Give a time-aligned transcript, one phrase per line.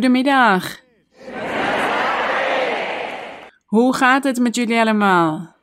[0.00, 0.78] goedemiddag.
[3.66, 5.56] Hoe gaat het met jullie allemaal?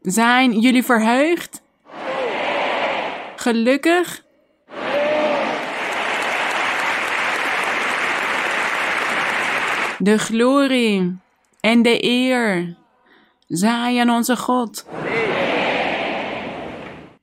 [0.00, 1.62] Zijn jullie verheugd?
[3.36, 4.22] Gelukkig?
[9.98, 11.18] De glorie
[11.60, 12.76] en de eer
[13.46, 14.86] zij aan onze God.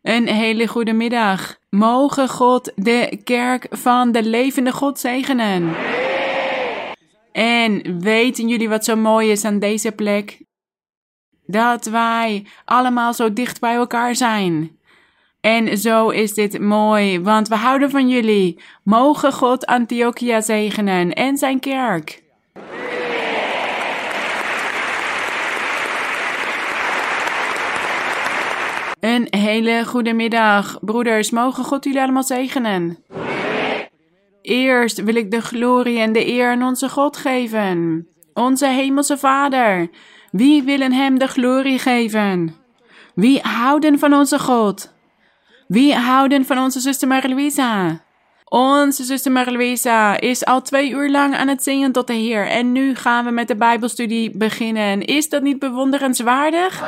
[0.02, 1.61] Een hele goede middag.
[1.76, 5.76] Mogen God de kerk van de levende God zegenen.
[7.32, 10.42] En weten jullie wat zo mooi is aan deze plek?
[11.46, 14.80] Dat wij allemaal zo dicht bij elkaar zijn.
[15.42, 18.62] En zo is dit mooi, want we houden van jullie.
[18.84, 22.21] Mogen God Antiochia zegenen en zijn kerk.
[29.02, 31.30] Een hele goede middag, broeders.
[31.30, 32.98] Mogen God jullie allemaal zegenen.
[34.42, 38.08] Eerst wil ik de glorie en de eer aan onze God geven.
[38.34, 39.90] Onze hemelse Vader.
[40.32, 42.56] Wie willen Hem de glorie geven?
[43.16, 44.94] Wie houden van onze God?
[45.68, 48.02] Wie houden van onze zuster Marie-Louisa?
[48.46, 52.48] Onze zuster Marie-Louisa is al twee uur lang aan het zingen tot de Heer.
[52.48, 55.02] En nu gaan we met de Bijbelstudie beginnen.
[55.02, 56.84] Is dat niet bewonderenswaardig?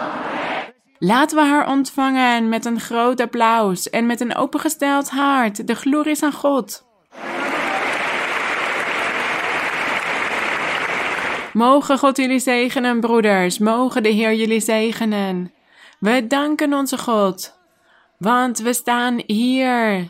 [1.05, 5.67] Laten we haar ontvangen met een groot applaus en met een opengesteld hart.
[5.67, 6.85] De glorie is aan God.
[11.53, 13.57] Mogen God jullie zegenen, broeders.
[13.57, 15.53] Mogen de Heer jullie zegenen.
[15.99, 17.59] We danken onze God,
[18.17, 20.09] want we staan hier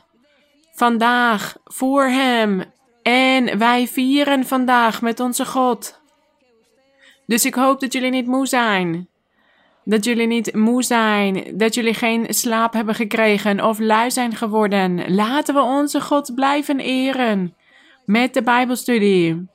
[0.73, 2.63] vandaag voor Hem
[3.03, 6.01] en wij vieren vandaag met onze God.
[7.25, 9.11] Dus ik hoop dat jullie niet moe zijn.
[9.85, 15.13] Dat jullie niet moe zijn, dat jullie geen slaap hebben gekregen of lui zijn geworden.
[15.13, 17.55] Laten we onze God blijven eren
[18.05, 19.47] met de Bijbelstudie.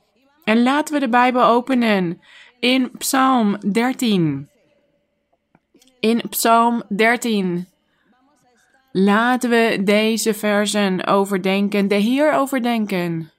[0.43, 2.21] En laten we de Bijbel openen
[2.59, 4.49] in Psalm 13.
[5.99, 7.67] In Psalm 13.
[8.91, 13.31] Laten we deze versen overdenken, de Heer overdenken.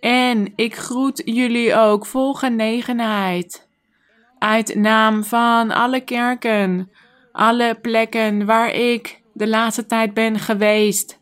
[0.00, 3.68] En ik groet jullie ook vol genegenheid
[4.40, 6.90] uit naam van alle kerken,
[7.32, 11.20] alle plekken waar ik de laatste tijd ben geweest.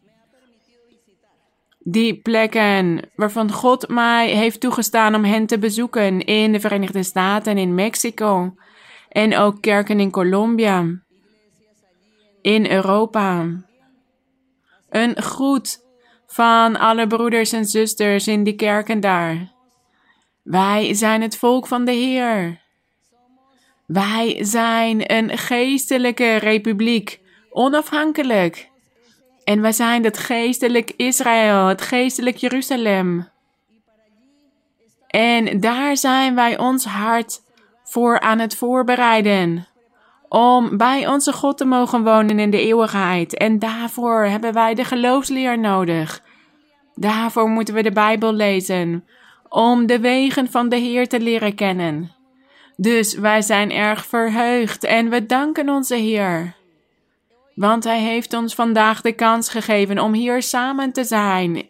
[1.78, 7.52] Die plekken waarvan God mij heeft toegestaan om hen te bezoeken in de Verenigde Staten
[7.52, 8.54] en in Mexico.
[9.08, 10.84] En ook kerken in Colombia.
[12.42, 13.46] In Europa.
[14.90, 15.78] Een groet
[16.26, 19.52] van alle broeders en zusters in die kerken daar.
[20.42, 22.66] Wij zijn het volk van de Heer.
[23.88, 28.70] Wij zijn een geestelijke republiek, onafhankelijk.
[29.44, 33.28] En wij zijn het geestelijk Israël, het geestelijk Jeruzalem.
[35.06, 37.40] En daar zijn wij ons hart
[37.84, 39.66] voor aan het voorbereiden.
[40.28, 43.36] Om bij onze God te mogen wonen in de eeuwigheid.
[43.36, 46.22] En daarvoor hebben wij de geloofsleer nodig.
[46.94, 49.04] Daarvoor moeten we de Bijbel lezen.
[49.48, 52.17] Om de wegen van de Heer te leren kennen.
[52.80, 56.54] Dus wij zijn erg verheugd en we danken onze Heer.
[57.54, 61.68] Want Hij heeft ons vandaag de kans gegeven om hier samen te zijn.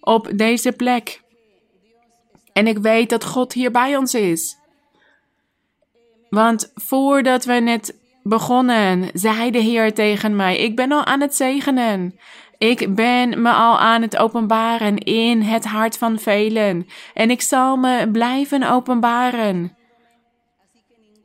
[0.00, 1.22] Op deze plek.
[2.52, 4.56] En ik weet dat God hier bij ons is.
[6.30, 11.34] Want voordat we net begonnen, zei de Heer tegen mij: Ik ben al aan het
[11.34, 12.18] zegenen.
[12.58, 16.86] Ik ben me al aan het openbaren in het hart van velen.
[17.14, 19.76] En ik zal me blijven openbaren.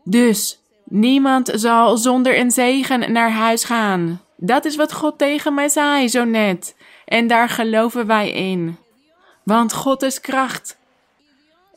[0.10, 4.22] Dus niemand zal zonder een zegen naar huis gaan.
[4.38, 6.76] Dat is wat God tegen mij zei zo net.
[7.06, 8.78] En daar geloven wij in.
[9.44, 10.78] Want God is kracht.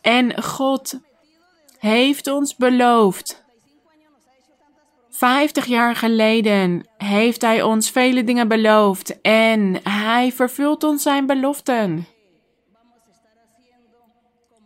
[0.00, 0.98] En God
[1.78, 3.44] heeft ons beloofd.
[5.10, 12.06] Vijftig jaar geleden heeft Hij ons vele dingen beloofd en Hij vervult ons zijn beloften.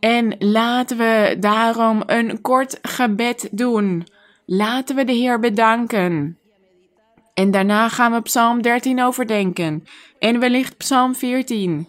[0.05, 4.07] En laten we daarom een kort gebed doen.
[4.47, 6.39] Laten we de Heer bedanken.
[7.35, 9.85] En daarna gaan we Psalm 13 overdenken
[10.19, 11.89] en wellicht Psalm 14.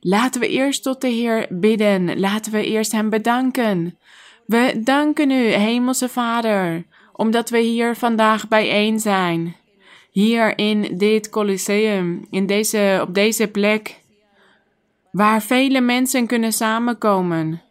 [0.00, 2.20] Laten we eerst tot de Heer bidden.
[2.20, 3.98] Laten we eerst Hem bedanken.
[4.46, 9.56] We danken U, Hemelse Vader, omdat we hier vandaag bijeen zijn.
[10.10, 13.97] Hier in dit Colosseum, in deze, op deze plek
[15.12, 17.62] waar vele mensen kunnen samenkomen.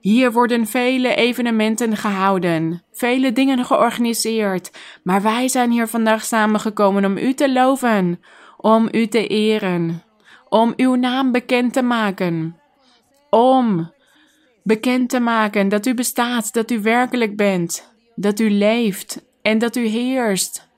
[0.00, 4.70] Hier worden vele evenementen gehouden, vele dingen georganiseerd,
[5.02, 8.20] maar wij zijn hier vandaag samengekomen om u te loven,
[8.56, 10.02] om u te eren,
[10.48, 12.60] om uw naam bekend te maken,
[13.30, 13.92] om
[14.62, 19.76] bekend te maken dat u bestaat, dat u werkelijk bent, dat u leeft en dat
[19.76, 20.68] u heerst.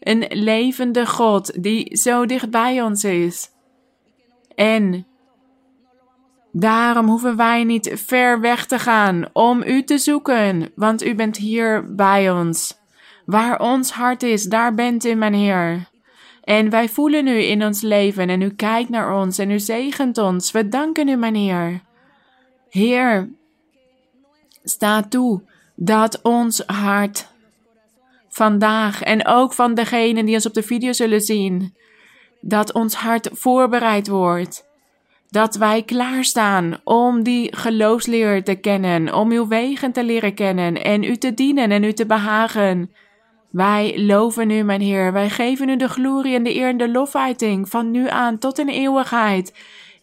[0.00, 3.50] Een levende God die zo dicht bij ons is.
[4.60, 5.06] En
[6.52, 11.36] daarom hoeven wij niet ver weg te gaan om u te zoeken, want u bent
[11.36, 12.78] hier bij ons.
[13.24, 15.88] Waar ons hart is, daar bent u, mijn Heer.
[16.42, 20.18] En wij voelen u in ons leven en u kijkt naar ons en u zegent
[20.18, 20.50] ons.
[20.50, 21.80] We danken u, mijn Heer.
[22.68, 23.28] Heer,
[24.64, 25.42] sta toe
[25.74, 27.28] dat ons hart
[28.28, 31.74] vandaag en ook van degenen die ons op de video zullen zien,
[32.40, 34.68] dat ons hart voorbereid wordt.
[35.28, 41.02] Dat wij klaarstaan om die geloofsleer te kennen, om uw wegen te leren kennen en
[41.02, 42.90] u te dienen en u te behagen.
[43.50, 45.12] Wij loven u, mijn Heer.
[45.12, 48.58] Wij geven u de glorie en de eer en de lofuiting van nu aan tot
[48.58, 49.54] in eeuwigheid.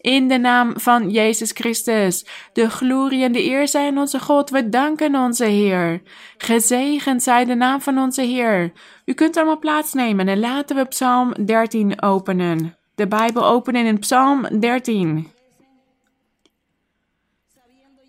[0.08, 2.26] In de naam van Jezus Christus.
[2.52, 4.50] De glorie en de eer zijn onze God.
[4.50, 6.02] We danken onze Heer.
[6.38, 8.72] Gezegend zij de naam van onze Heer.
[9.04, 12.76] U kunt allemaal plaatsnemen en laten we Psalm 13 openen.
[12.94, 15.28] De Bijbel openen in Psalm 13.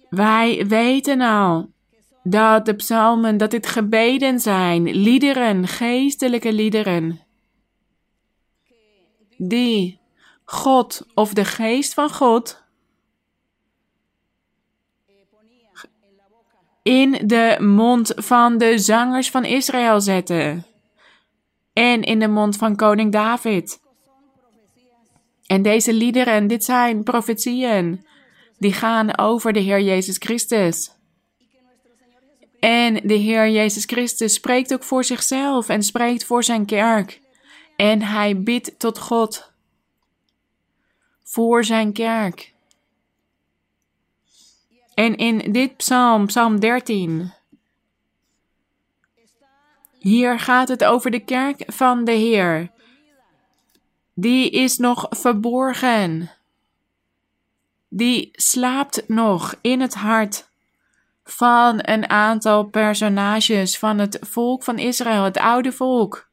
[0.09, 1.69] Wij weten al
[2.23, 7.19] dat de psalmen, dat dit gebeden zijn, liederen, geestelijke liederen,
[9.37, 9.98] die
[10.51, 12.63] God of de geest van God
[16.83, 20.65] in de mond van de zangers van Israël zetten
[21.73, 23.79] en in de mond van koning David.
[25.45, 28.05] En deze liederen, dit zijn profetieën,
[28.57, 30.91] die gaan over de Heer Jezus Christus.
[32.59, 37.21] En de Heer Jezus Christus spreekt ook voor zichzelf en spreekt voor zijn kerk.
[37.75, 39.48] En hij bidt tot God
[41.29, 42.53] voor zijn kerk.
[44.93, 47.33] En in dit psalm, psalm 13,
[49.99, 52.71] hier gaat het over de kerk van de Heer.
[54.13, 56.31] Die is nog verborgen.
[57.87, 60.49] Die slaapt nog in het hart
[61.23, 66.28] van een aantal personages van het volk van Israël, het oude volk.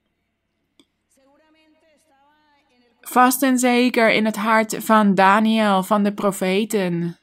[3.08, 7.16] Vast en zeker in het hart van Daniel, van de profeten.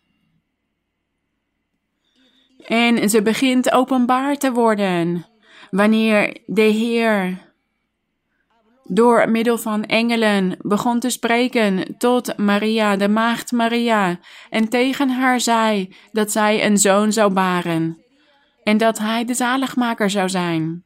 [2.65, 5.25] En ze begint openbaar te worden
[5.71, 7.37] wanneer de Heer
[8.83, 14.19] door middel van engelen begon te spreken tot Maria, de maagd Maria,
[14.49, 18.03] en tegen haar zei dat zij een zoon zou baren
[18.63, 20.83] en dat hij de zaligmaker zou zijn.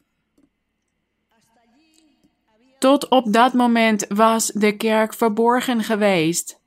[2.79, 6.59] Tot op dat moment was de kerk verborgen geweest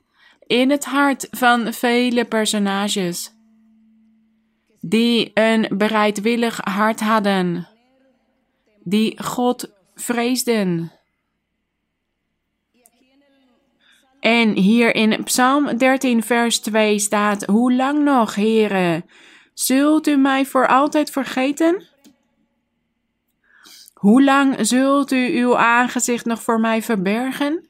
[0.47, 3.33] in het hart van vele personages
[4.81, 7.69] die een bereidwillig hart hadden,
[8.83, 10.93] die God vreesden.
[14.21, 19.05] En hier in Psalm 13, vers 2 staat: Hoe lang nog, heren,
[19.55, 21.89] zult u mij voor altijd vergeten?
[24.01, 27.69] Hoe lang zult u uw aangezicht nog voor mij verbergen?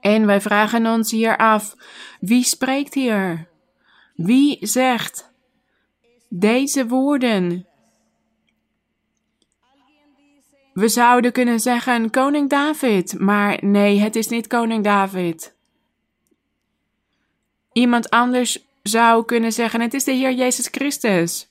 [0.00, 1.76] En wij vragen ons hier af:
[2.20, 3.48] wie spreekt hier?
[4.14, 5.32] Wie zegt
[6.28, 7.66] deze woorden?
[10.72, 15.54] We zouden kunnen zeggen koning David, maar nee, het is niet koning David.
[17.72, 21.50] Iemand anders zou kunnen zeggen het is de Heer Jezus Christus.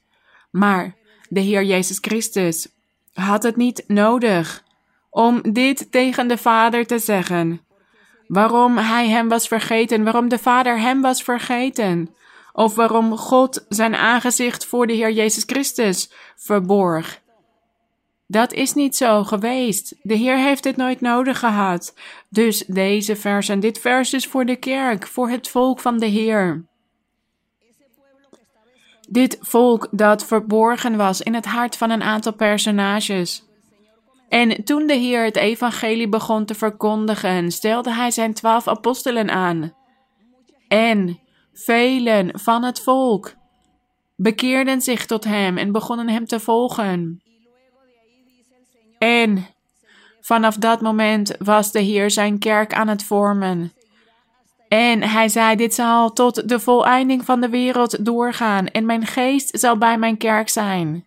[0.51, 0.95] Maar
[1.27, 2.77] de Heer Jezus Christus
[3.19, 4.63] had het niet nodig
[5.09, 7.61] om dit tegen de Vader te zeggen.
[8.27, 12.15] Waarom hij hem was vergeten, waarom de Vader hem was vergeten,
[12.53, 17.21] of waarom God zijn aangezicht voor de Heer Jezus Christus verborg.
[18.27, 19.95] Dat is niet zo geweest.
[20.01, 21.93] De Heer heeft dit nooit nodig gehad.
[22.29, 26.05] Dus deze vers en dit vers is voor de kerk, voor het volk van de
[26.05, 26.68] Heer.
[29.11, 33.43] Dit volk dat verborgen was in het hart van een aantal personages.
[34.27, 39.73] En toen de Heer het evangelie begon te verkondigen, stelde hij zijn twaalf apostelen aan.
[40.67, 41.19] En
[41.53, 43.33] velen van het volk
[44.15, 47.21] bekeerden zich tot hem en begonnen hem te volgen.
[48.97, 49.45] En
[50.21, 53.73] vanaf dat moment was de Heer zijn kerk aan het vormen.
[54.69, 59.59] En hij zei: Dit zal tot de voleinding van de wereld doorgaan, en mijn geest
[59.59, 61.05] zal bij mijn kerk zijn.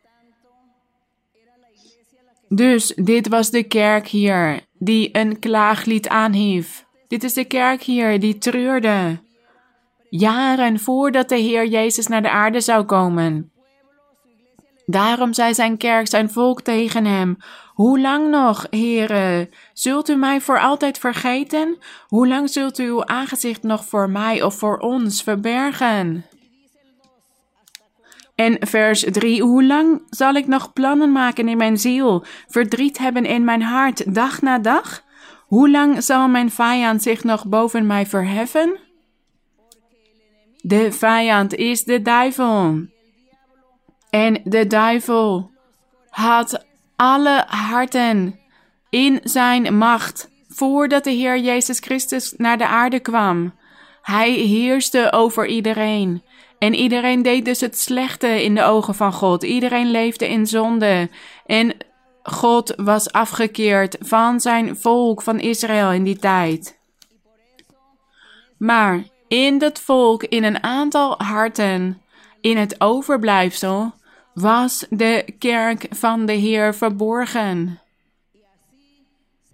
[2.49, 6.85] Dus dit was de kerk hier, die een klaaglied aanhief.
[7.09, 9.19] Dit is de kerk hier die treurde.
[10.11, 13.52] Jaren voordat de Heer Jezus naar de aarde zou komen.
[14.87, 17.37] Daarom zei zijn kerk, zijn volk tegen hem:
[17.73, 19.49] Hoe lang nog, heren?
[19.73, 21.79] Zult u mij voor altijd vergeten?
[22.09, 26.25] Hoe lang zult u uw aangezicht nog voor mij of voor ons verbergen?
[28.35, 33.25] En vers 3: Hoe lang zal ik nog plannen maken in mijn ziel, verdriet hebben
[33.25, 35.03] in mijn hart, dag na dag?
[35.47, 38.79] Hoe lang zal mijn vijand zich nog boven mij verheffen?
[40.61, 42.91] De vijand is de duivel.
[44.13, 45.51] En de duivel
[46.11, 46.65] had
[46.97, 48.39] alle harten
[48.91, 53.55] in zijn macht voordat de Heer Jezus Christus naar de aarde kwam.
[54.03, 56.23] Hij heerste over iedereen.
[56.59, 59.43] En iedereen deed dus het slechte in de ogen van God.
[59.43, 61.11] Iedereen leefde in zonde.
[61.47, 61.77] En
[62.23, 66.79] God was afgekeerd van zijn volk van Israël in die tijd.
[68.59, 72.03] Maar in dat volk, in een aantal harten,
[72.41, 73.93] in het overblijfsel,
[74.35, 77.81] was de kerk van de Heer verborgen.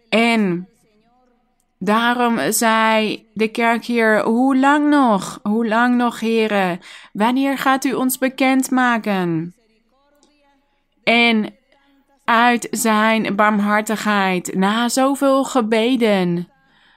[0.09, 0.69] En
[1.79, 5.41] daarom zei de kerk hier: Hoe lang nog?
[5.43, 6.81] Hoe lang nog, heren?
[7.13, 9.55] Wanneer gaat u ons bekendmaken?
[11.05, 11.55] En
[12.25, 16.49] uit zijn barmhartigheid, na zoveel gebeden,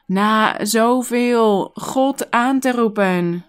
[0.06, 3.46] na zoveel God aan te roepen,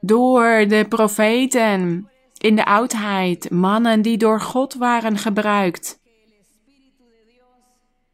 [0.00, 6.00] door de profeten in de oudheid, mannen die door God waren gebruikt,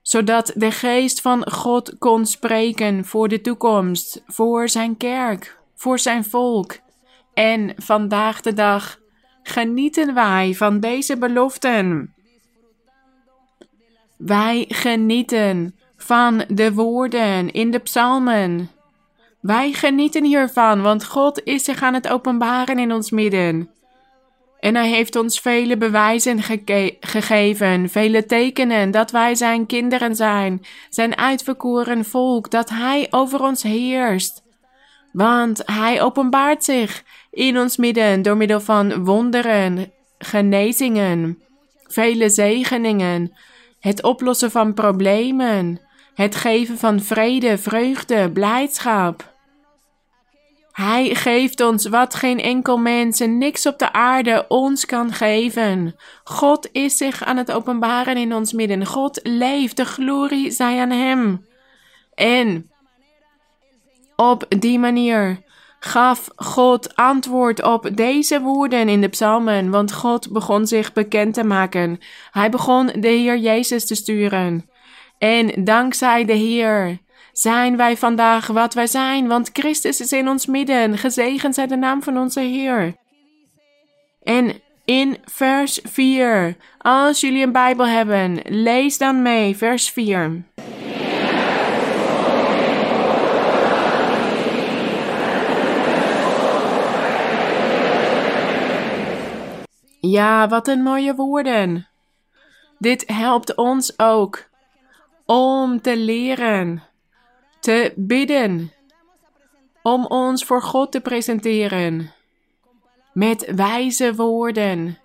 [0.02, 6.24] zodat de geest van God kon spreken voor de toekomst, voor zijn kerk, voor zijn
[6.24, 6.78] volk.
[7.34, 8.98] En vandaag de dag
[9.42, 12.14] genieten wij van deze beloften.
[14.16, 18.70] Wij genieten van de woorden in de psalmen.
[19.46, 23.70] Wij genieten hiervan, want God is zich aan het openbaren in ons midden.
[24.60, 26.42] En hij heeft ons vele bewijzen
[27.00, 33.62] gegeven, vele tekenen dat wij zijn kinderen zijn, zijn uitverkoren volk, dat hij over ons
[33.62, 34.42] heerst.
[35.12, 41.42] Want hij openbaart zich in ons midden door middel van wonderen, genezingen,
[41.86, 43.36] vele zegeningen,
[43.80, 45.80] het oplossen van problemen,
[46.14, 49.34] het geven van vrede, vreugde, blijdschap.
[50.76, 55.96] Hij geeft ons wat geen enkel mens en niks op de aarde ons kan geven.
[56.24, 58.86] God is zich aan het openbaren in ons midden.
[58.86, 61.46] God leeft, de glorie zij aan Hem.
[62.14, 62.70] En
[64.16, 65.42] op die manier
[65.78, 71.44] gaf God antwoord op deze woorden in de psalmen, want God begon zich bekend te
[71.44, 71.98] maken.
[72.30, 74.70] Hij begon de Heer Jezus te sturen.
[75.18, 76.98] En dankzij de Heer
[77.38, 80.98] zijn wij vandaag wat wij zijn, want Christus is in ons midden.
[80.98, 82.96] Gezegend zij de naam van onze Heer.
[84.22, 90.44] En in vers 4, als jullie een Bijbel hebben, lees dan mee, vers 4.
[100.00, 101.88] Ja, wat een mooie woorden.
[102.78, 104.48] Dit helpt ons ook
[105.26, 106.82] om te leren,
[107.60, 108.72] te bidden,
[109.82, 112.14] om ons voor God te presenteren
[113.16, 114.98] met wijze woorden.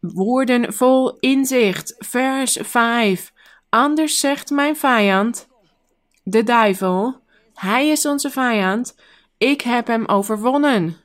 [0.00, 1.94] Woorden vol inzicht.
[1.98, 3.32] Vers 5.
[3.68, 5.48] Anders zegt mijn vijand,
[6.22, 7.20] de duivel,
[7.54, 8.96] hij is onze vijand,
[9.38, 10.96] ik heb hem overwonnen.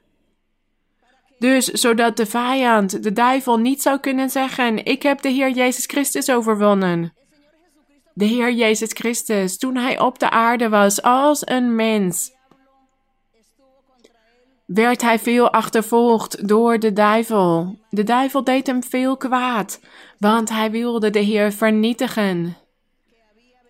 [1.40, 5.86] Dus zodat de vijand, de duivel, niet zou kunnen zeggen: Ik heb de Heer Jezus
[5.86, 7.14] Christus overwonnen.
[8.18, 12.32] De Heer Jezus Christus, toen hij op de aarde was als een mens,
[14.66, 17.80] werd hij veel achtervolgd door de duivel.
[17.90, 19.80] De duivel deed hem veel kwaad,
[20.18, 22.58] want hij wilde de Heer vernietigen.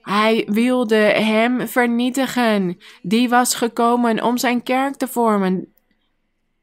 [0.02, 2.78] Hij wilde hem vernietigen.
[3.02, 5.74] Die was gekomen om zijn kerk te vormen,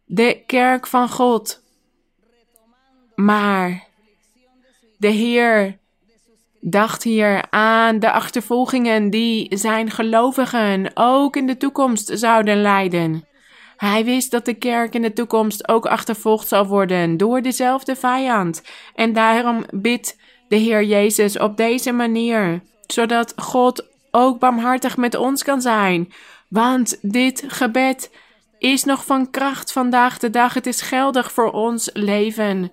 [0.04, 1.62] de kerk van God.
[3.14, 3.86] Maar
[4.98, 5.80] de Heer
[6.64, 13.26] dacht hier aan de achtervolgingen die zijn gelovigen ook in de toekomst zouden leiden.
[13.76, 18.62] Hij wist dat de kerk in de toekomst ook achtervolgd zal worden door dezelfde vijand.
[18.95, 20.16] En daarom bidt
[20.49, 26.12] de Heer Jezus op deze manier, zodat God ook barmhartig met ons kan zijn.
[26.49, 28.11] Want dit gebed
[28.59, 30.54] is nog van kracht vandaag de dag.
[30.54, 32.73] Het is geldig voor ons leven.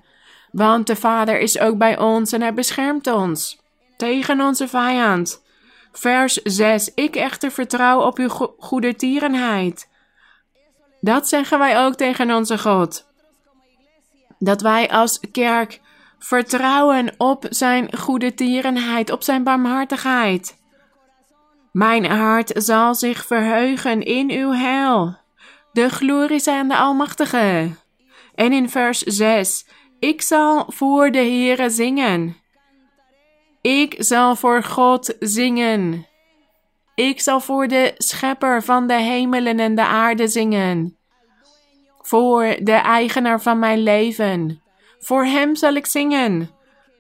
[0.52, 3.59] Want de Vader is ook bij ons en hij beschermt ons
[4.00, 5.42] tegen onze vijand.
[5.92, 6.92] Vers 6.
[6.94, 9.90] Ik echter vertrouw op uw go goede tierenheid.
[11.02, 13.06] Dat zeggen wij ook tegen onze God.
[14.38, 15.82] Dat wij als kerk
[16.20, 20.58] vertrouwen op zijn goede tierenheid, op zijn barmhartigheid.
[21.72, 25.18] Mijn hart zal zich verheugen in uw heil.
[25.72, 27.76] De glorie zijn de Almachtige.
[28.36, 29.66] En in vers 6,
[30.00, 32.39] ik zal voor de Heere zingen.
[33.62, 36.08] Ik zal voor God zingen.
[36.96, 40.98] Ik zal voor de Schepper van de hemelen en de aarde zingen.
[42.02, 44.62] Voor de eigenaar van mijn leven.
[45.00, 46.50] Voor hem zal ik zingen.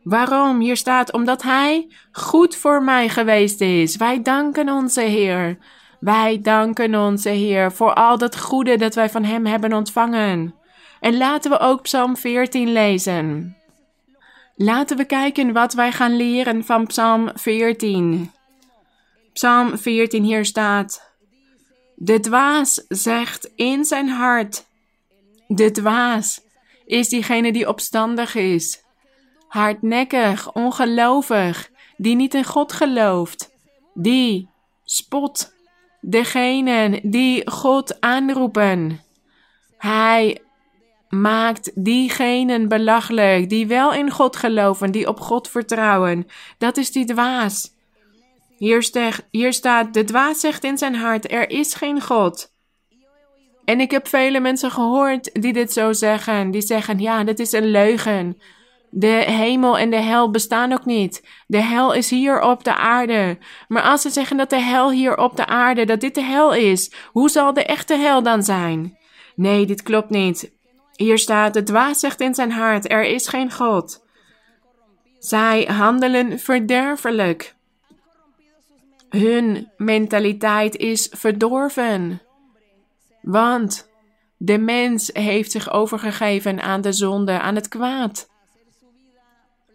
[0.03, 0.59] Waarom?
[0.59, 3.95] Hier staat, omdat hij goed voor mij geweest is.
[3.95, 5.57] Wij danken onze Heer.
[5.99, 10.55] Wij danken onze Heer voor al dat goede dat wij van hem hebben ontvangen.
[10.99, 13.58] En laten we ook Psalm 14 lezen.
[14.61, 18.31] Laten we kijken wat wij gaan leren van Psalm 14.
[19.33, 21.13] Psalm 14 hier staat:
[21.95, 24.65] De dwaas zegt in zijn hart:
[25.47, 26.41] De dwaas
[26.85, 28.83] is diegene die opstandig is,
[29.47, 33.49] hardnekkig, ongelovig, die niet in God gelooft,
[33.93, 34.49] die
[34.83, 35.53] spot
[36.01, 39.01] degenen die God aanroepen.
[39.77, 40.41] Hij
[41.09, 46.27] maakt diegenen belachelijk die wel in God geloven, die op God vertrouwen.
[46.57, 47.77] Dat is die dwaas.
[48.57, 48.89] Hier,
[49.31, 52.51] hier staat: De dwaas zegt in zijn hart: Er is geen God.
[53.65, 56.51] En ik heb vele mensen gehoord die dit zo zeggen.
[56.51, 58.37] Die zeggen: Ja, dit is een leugen.
[58.91, 61.27] De hemel en de hel bestaan ook niet.
[61.47, 63.37] De hel is hier op de aarde.
[63.67, 66.53] Maar als ze zeggen dat de hel hier op de aarde, dat dit de hel
[66.53, 68.97] is, hoe zal de echte hel dan zijn?
[69.35, 70.57] Nee, dit klopt niet.
[70.99, 74.05] Hier staat: De dwaas zegt in zijn hart: Er is geen God.
[75.19, 77.55] Zij handelen verderfelijk.
[79.09, 82.21] Hun mentaliteit is verdorven.
[83.21, 83.89] Want
[84.37, 88.29] de mens heeft zich overgegeven aan de zonde, aan het kwaad.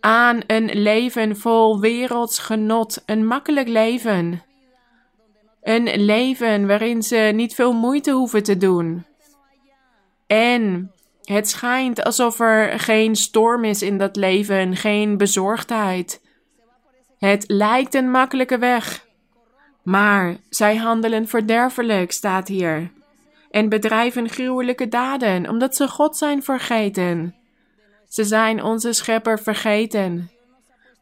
[0.01, 4.43] Aan een leven vol werelds genot, een makkelijk leven.
[5.63, 9.05] Een leven waarin ze niet veel moeite hoeven te doen.
[10.27, 10.94] En
[11.25, 16.23] het schijnt alsof er geen storm is in dat leven, geen bezorgdheid.
[17.19, 19.07] Het lijkt een makkelijke weg.
[19.83, 22.91] Maar zij handelen verderfelijk, staat hier
[23.55, 27.35] en bedrijven gruwelijke daden, omdat ze God zijn vergeten.
[28.09, 30.31] Ze zijn onze schepper vergeten.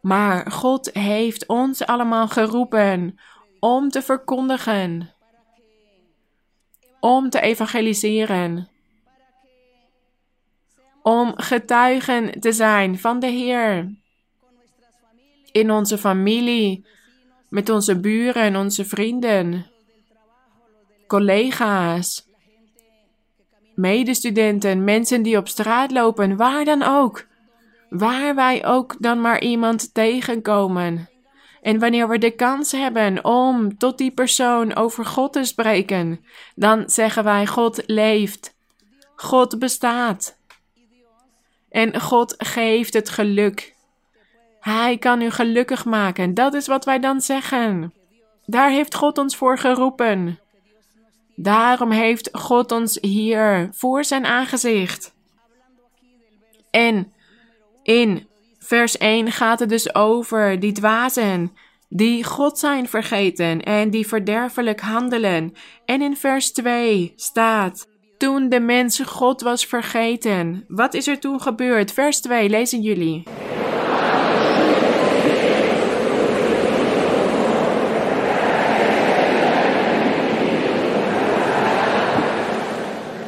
[0.01, 3.19] Maar God heeft ons allemaal geroepen
[3.61, 5.11] om te verkondigen,
[7.01, 8.69] om te evangeliseren,
[11.03, 13.95] om getuigen te zijn van de Heer.
[15.53, 16.87] In onze familie,
[17.49, 19.67] met onze buren, onze vrienden,
[21.07, 22.27] collega's,
[23.75, 27.27] medestudenten, mensen die op straat lopen, waar dan ook.
[27.89, 31.09] Waar wij ook dan maar iemand tegenkomen.
[31.63, 36.91] En wanneer we de kans hebben om tot die persoon over God te spreken, dan
[36.91, 38.55] zeggen wij: God leeft.
[39.15, 40.41] God bestaat.
[41.73, 43.75] En God geeft het geluk.
[44.61, 46.35] Hij kan u gelukkig maken.
[46.35, 47.93] Dat is wat wij dan zeggen.
[48.47, 50.39] Daar heeft God ons voor geroepen.
[51.37, 55.15] Daarom heeft God ons hier voor zijn aangezicht.
[56.71, 57.13] En
[57.83, 58.27] in
[58.59, 61.53] vers 1 gaat het dus over die dwazen
[61.95, 65.55] die God zijn vergeten en die verderfelijk handelen.
[65.85, 67.89] En in vers 2 staat:
[68.23, 70.65] Toen de mens God was vergeten.
[70.69, 71.93] Wat is er toen gebeurd?
[71.93, 73.23] Vers 2 lezen jullie.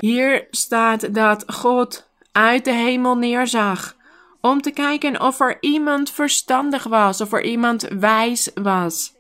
[0.01, 3.97] Hier staat dat God uit de hemel neerzag
[4.41, 9.13] om te kijken of er iemand verstandig was, of er iemand wijs was.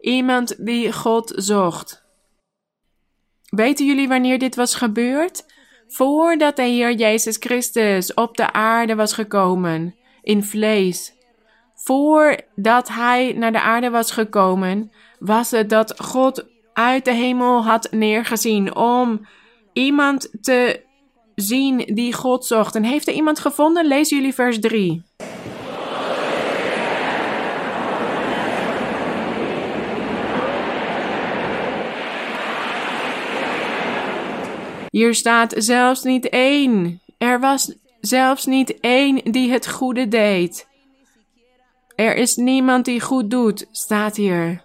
[0.00, 2.07] Iemand die God zocht.
[3.48, 5.44] Weten jullie wanneer dit was gebeurd?
[5.88, 11.12] Voordat de Heer Jezus Christus op de aarde was gekomen, in vlees.
[11.74, 17.88] Voordat Hij naar de aarde was gekomen, was het dat God uit de hemel had
[17.90, 19.26] neergezien om
[19.72, 20.86] iemand te
[21.34, 22.74] zien die God zocht.
[22.74, 23.86] En heeft er iemand gevonden?
[23.86, 25.02] Lezen jullie vers 3.
[34.90, 37.00] Hier staat zelfs niet één.
[37.18, 40.66] Er was zelfs niet één die het goede deed.
[41.94, 44.64] Er is niemand die goed doet, staat hier.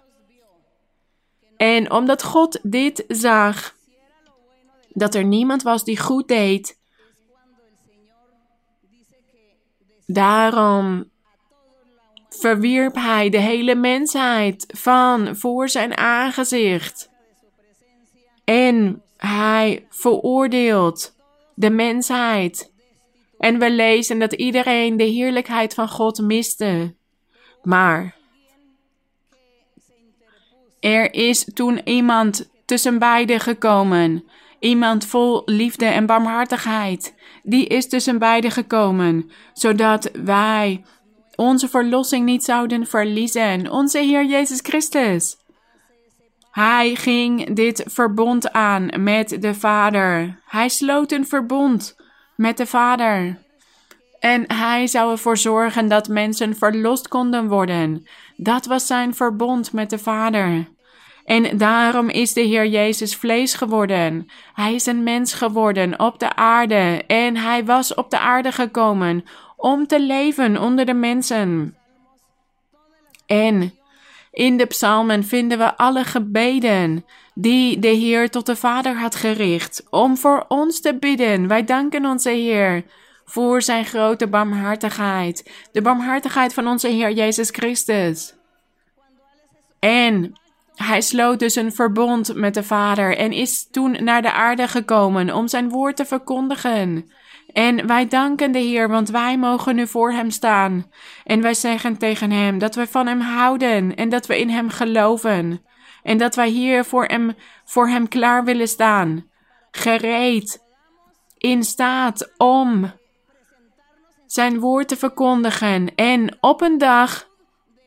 [1.56, 3.74] En omdat God dit zag,
[4.88, 6.78] dat er niemand was die goed deed,
[10.06, 11.10] daarom
[12.28, 17.10] verwierp hij de hele mensheid van voor zijn aangezicht.
[18.44, 21.16] En hij veroordeelt
[21.54, 22.72] de mensheid.
[23.38, 26.94] En we lezen dat iedereen de heerlijkheid van God miste.
[27.62, 28.16] Maar
[30.80, 34.24] er is toen iemand tussen beiden gekomen.
[34.58, 37.14] Iemand vol liefde en barmhartigheid.
[37.42, 40.84] Die is tussen beiden gekomen, zodat wij
[41.34, 43.70] onze verlossing niet zouden verliezen.
[43.70, 45.36] Onze Heer Jezus Christus.
[46.54, 50.38] Hij ging dit verbond aan met de Vader.
[50.46, 51.96] Hij sloot een verbond
[52.36, 53.38] met de Vader.
[54.20, 58.06] En hij zou ervoor zorgen dat mensen verlost konden worden.
[58.36, 60.68] Dat was zijn verbond met de Vader.
[61.24, 64.26] En daarom is de Heer Jezus vlees geworden.
[64.52, 67.04] Hij is een mens geworden op de aarde.
[67.06, 69.24] En hij was op de aarde gekomen
[69.56, 71.76] om te leven onder de mensen.
[73.26, 73.74] En
[74.34, 79.84] in de psalmen vinden we alle gebeden die de Heer tot de Vader had gericht
[79.90, 81.48] om voor ons te bidden.
[81.48, 82.84] Wij danken onze Heer
[83.24, 88.34] voor zijn grote barmhartigheid, de barmhartigheid van onze Heer Jezus Christus.
[89.78, 90.32] En
[90.74, 95.34] hij sloot dus een verbond met de Vader en is toen naar de aarde gekomen
[95.34, 97.10] om zijn woord te verkondigen.
[97.54, 100.90] En wij danken de Heer, want wij mogen nu voor Hem staan.
[101.24, 104.68] En wij zeggen tegen Hem dat we van Hem houden en dat we in Hem
[104.68, 105.62] geloven.
[106.02, 109.30] En dat wij hier voor Hem, voor hem klaar willen staan.
[109.70, 110.62] Gereed,
[111.38, 112.92] in staat om
[114.26, 115.94] Zijn woord te verkondigen.
[115.94, 117.28] En op een dag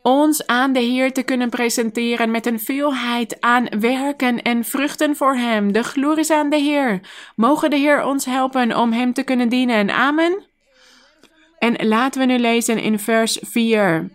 [0.02, 5.36] ons aan de Heer te kunnen presenteren met een veelheid aan werken en vruchten voor
[5.36, 5.72] Hem.
[5.72, 7.02] De glorie is aan de Heer.
[7.36, 9.90] Mogen de Heer ons helpen om Hem te kunnen dienen.
[9.90, 10.44] Amen.
[11.60, 14.10] En laten we nu lezen in vers 4.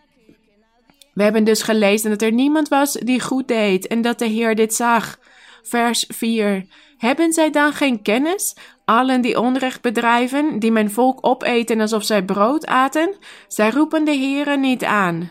[1.15, 4.55] We hebben dus gelezen dat er niemand was die goed deed en dat de Heer
[4.55, 5.19] dit zag.
[5.63, 6.67] Vers 4.
[6.99, 8.57] Hebben zij dan geen kennis?
[8.85, 13.15] Allen die onrecht bedrijven, die mijn volk opeten alsof zij brood aten,
[13.49, 15.31] zij roepen de Heere niet aan.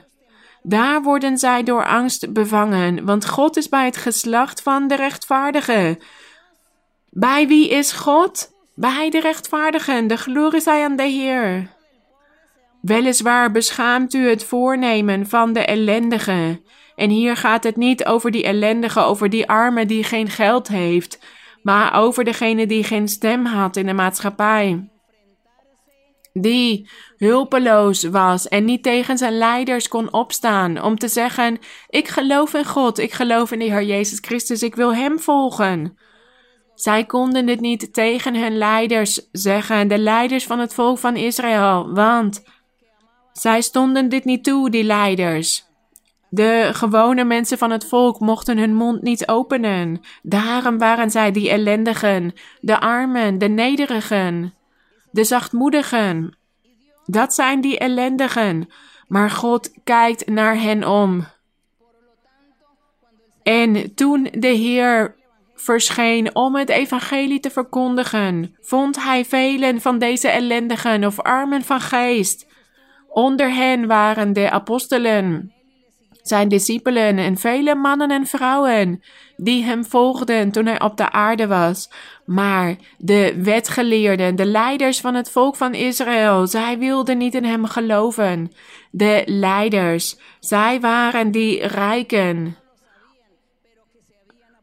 [0.64, 5.98] Daar worden zij door angst bevangen, want God is bij het geslacht van de rechtvaardigen.
[7.10, 8.52] Bij wie is God?
[8.76, 11.70] Bij de rechtvaardigen, de glorie zij aan de Heer.
[12.82, 16.62] Weliswaar beschaamt u het voornemen van de ellendige.
[16.96, 21.20] En hier gaat het niet over die ellendige, over die arme die geen geld heeft,
[21.64, 24.91] maar over degene die geen stem had in de maatschappij
[26.34, 32.54] die hulpeloos was en niet tegen zijn leiders kon opstaan om te zeggen: Ik geloof
[32.54, 35.98] in God, ik geloof in de Heer Jezus Christus, ik wil Hem volgen.
[36.76, 41.94] Zij konden dit niet tegen hun leiders zeggen, de leiders van het volk van Israël,
[41.94, 42.44] want
[43.32, 45.70] zij stonden dit niet toe, die leiders.
[46.30, 50.02] De gewone mensen van het volk mochten hun mond niet openen.
[50.22, 54.54] Daarom waren zij die ellendigen, de armen, de nederigen
[55.12, 56.38] de zachtmoedigen.
[57.06, 58.70] Dat zijn die ellendigen,
[59.08, 61.28] maar God kijkt naar hen om.
[63.44, 65.16] En toen de Heer
[65.56, 71.82] verscheen om het evangelie te verkondigen, vond hij velen van deze ellendigen of armen van
[71.82, 72.48] geest.
[73.08, 75.54] Onder hen waren de apostelen,
[76.22, 79.02] zijn discipelen en vele mannen en vrouwen
[79.36, 81.90] die hem volgden toen hij op de aarde was.
[82.26, 87.66] Maar de wetgeleerden, de leiders van het volk van Israël, zij wilden niet in hem
[87.66, 88.52] geloven.
[88.92, 92.56] De leiders, zij waren die rijken.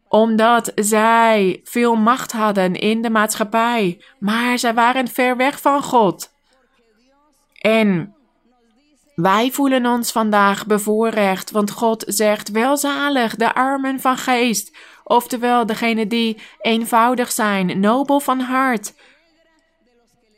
[0.07, 6.33] Omdat zij veel macht hadden in de maatschappij, maar zij waren ver weg van God.
[7.59, 8.13] En
[9.21, 16.07] wij voelen ons vandaag bevoorrecht, want God zegt welzalig de armen van geest, oftewel degene
[16.07, 18.93] die eenvoudig zijn, nobel van hart,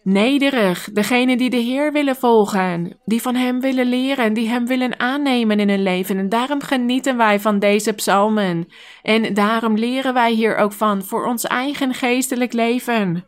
[0.03, 4.99] nederig, degene die de Heer willen volgen, die van Hem willen leren, die Hem willen
[4.99, 6.17] aannemen in hun leven.
[6.17, 8.67] En daarom genieten wij van deze psalmen.
[9.03, 13.25] En daarom leren wij hier ook van voor ons eigen geestelijk leven.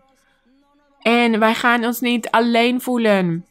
[1.01, 3.45] En wij gaan ons niet alleen voelen.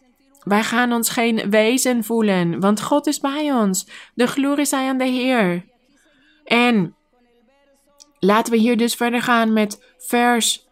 [0.45, 3.89] Wij gaan ons geen wezen voelen, want God is bij ons.
[4.15, 5.65] De glorie zij aan de Heer.
[6.45, 6.95] En
[8.19, 10.67] laten we hier dus verder gaan met vers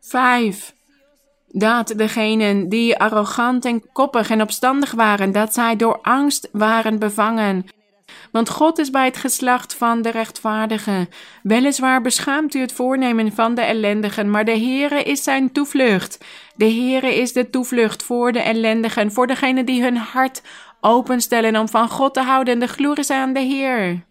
[0.00, 0.74] 5.
[1.52, 7.66] dat degenen die arrogant en koppig en opstandig waren, dat zij door angst waren bevangen.
[8.32, 11.08] Want God is bij het geslacht van de rechtvaardigen.
[11.42, 16.24] Weliswaar beschaamt u het voornemen van de ellendigen, maar de Heere is zijn toevlucht.
[16.54, 20.42] De Heere is de toevlucht voor de ellendigen, voor degenen die hun hart
[20.80, 24.04] openstellen om van God te houden en de glorie zijn aan de Heer.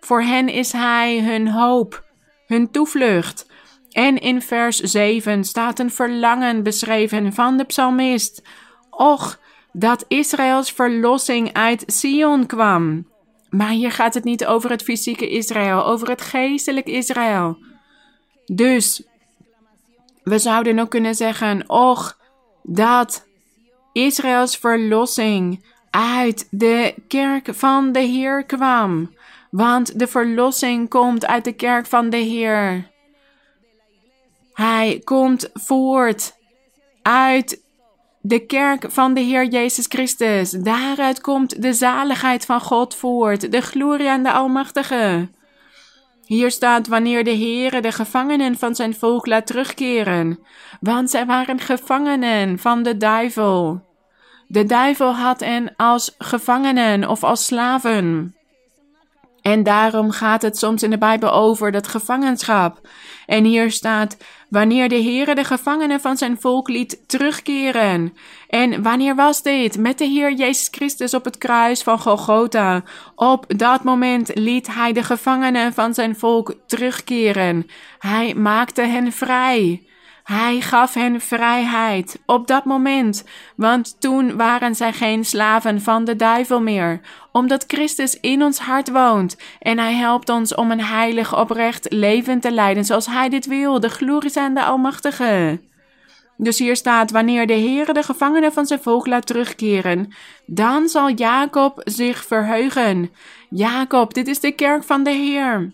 [0.00, 2.04] Voor hen is Hij hun hoop,
[2.46, 3.50] hun toevlucht.
[3.90, 8.42] En in vers 7 staat een verlangen beschreven van de psalmist.
[8.90, 9.38] Och,
[9.72, 13.10] dat Israëls verlossing uit Sion kwam.
[13.52, 17.58] Maar hier gaat het niet over het fysieke Israël, over het geestelijk Israël.
[18.46, 19.02] Dus
[20.22, 22.18] we zouden ook kunnen zeggen: Och,
[22.62, 23.26] dat
[23.92, 29.14] Israëls verlossing uit de kerk van de Heer kwam.
[29.50, 32.90] Want de verlossing komt uit de kerk van de Heer.
[34.52, 36.36] Hij komt voort
[37.02, 37.62] uit
[38.22, 40.50] de kerk van de Heer Jezus Christus.
[40.50, 45.28] Daaruit komt de zaligheid van God voort, de glorie aan de Almachtige.
[46.24, 50.38] Hier staat wanneer de Heere de gevangenen van zijn volk laat terugkeren,
[50.80, 53.90] want zij waren gevangenen van de duivel.
[54.46, 58.36] De duivel had hen als gevangenen of als slaven.
[59.42, 62.88] En daarom gaat het soms in de Bijbel over dat gevangenschap.
[63.26, 64.16] En hier staat,
[64.48, 68.16] wanneer de Heere de gevangenen van zijn volk liet terugkeren.
[68.48, 69.78] En wanneer was dit?
[69.78, 72.82] Met de Heer Jezus Christus op het kruis van Golgotha.
[73.14, 77.66] Op dat moment liet hij de gevangenen van zijn volk terugkeren.
[77.98, 79.82] Hij maakte hen vrij.
[80.32, 83.24] Hij gaf hen vrijheid op dat moment,
[83.56, 87.00] want toen waren zij geen slaven van de duivel meer,
[87.32, 92.40] omdat Christus in ons hart woont en hij helpt ons om een heilig oprecht leven
[92.40, 93.80] te leiden zoals hij dit wil.
[93.80, 95.60] De glorie de Almachtige.
[96.36, 100.14] Dus hier staat: Wanneer de Heere de gevangenen van zijn volk laat terugkeren,
[100.46, 103.10] dan zal Jacob zich verheugen.
[103.50, 105.72] Jacob, dit is de kerk van de Heer.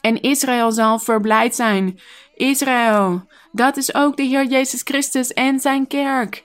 [0.00, 1.98] En Israël zal verblijd zijn.
[2.34, 6.44] Israël, dat is ook de Heer Jezus Christus en zijn kerk.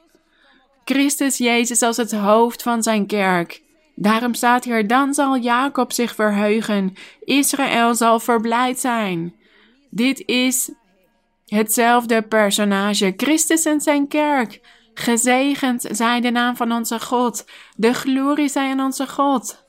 [0.86, 3.62] Christus Jezus als het hoofd van zijn kerk.
[3.96, 9.34] Daarom staat hier: dan zal Jacob zich verheugen, Israël zal verblijd zijn.
[9.90, 10.72] Dit is
[11.46, 14.62] hetzelfde personage, Christus en zijn kerk.
[14.94, 19.64] Gezegend zij de naam van onze God, de glorie zij aan onze God.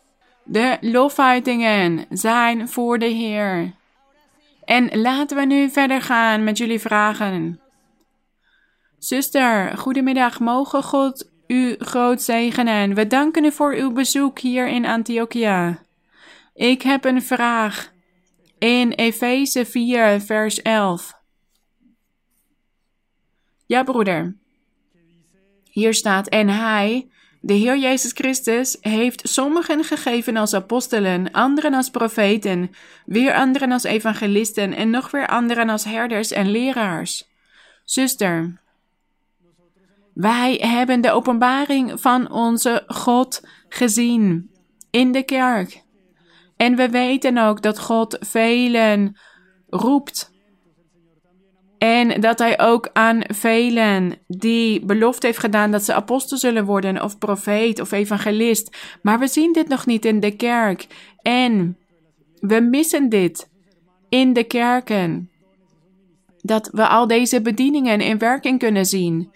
[0.44, 3.74] De lofuitingen zijn voor de Heer.
[4.64, 7.60] En laten we nu verder gaan met jullie vragen.
[8.98, 10.40] Zuster, goedemiddag.
[10.40, 12.94] Mogen God u groot zegenen.
[12.94, 15.78] We danken u voor uw bezoek hier in Antiochia.
[16.54, 17.92] Ik heb een vraag.
[18.58, 21.12] In Efeze 4, vers 11.
[23.66, 24.36] Ja, broeder.
[25.70, 27.10] Hier staat: En hij,
[27.46, 32.70] de Heer Jezus Christus heeft sommigen gegeven als apostelen, anderen als profeten,
[33.06, 37.28] weer anderen als evangelisten en nog weer anderen als herders en leraars.
[37.84, 38.60] Zuster,
[40.14, 44.50] wij hebben de openbaring van onze God gezien
[44.90, 45.82] in de kerk.
[46.56, 49.16] En we weten ook dat God velen
[49.68, 50.32] roept
[51.84, 57.02] en dat hij ook aan velen die belofte heeft gedaan dat ze apostel zullen worden,
[57.02, 58.76] of profeet of evangelist.
[59.02, 60.86] Maar we zien dit nog niet in de kerk.
[61.22, 61.78] En
[62.40, 63.48] we missen dit
[64.08, 65.30] in de kerken.
[66.42, 69.30] Dat we al deze bedieningen in werking kunnen zien.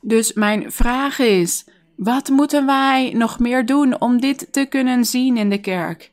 [0.00, 1.64] Dus mijn vraag is:
[1.96, 6.12] wat moeten wij nog meer doen om dit te kunnen zien in de kerk?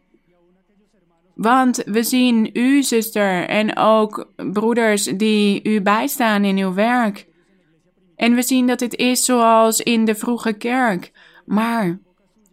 [1.35, 7.27] Want we zien u, zuster, en ook broeders die u bijstaan in uw werk.
[8.15, 11.11] En we zien dat dit is zoals in de vroege kerk.
[11.45, 11.99] Maar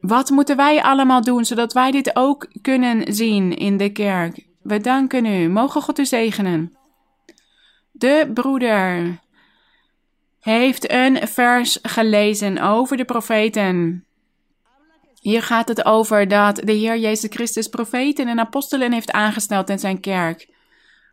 [0.00, 4.46] wat moeten wij allemaal doen zodat wij dit ook kunnen zien in de kerk?
[4.62, 5.48] We danken u.
[5.48, 6.76] Mogen God u zegenen.
[7.92, 9.18] De broeder
[10.40, 14.04] heeft een vers gelezen over de profeten.
[15.20, 19.78] Hier gaat het over dat de Heer Jezus Christus profeten en apostelen heeft aangesteld in
[19.78, 20.48] zijn kerk.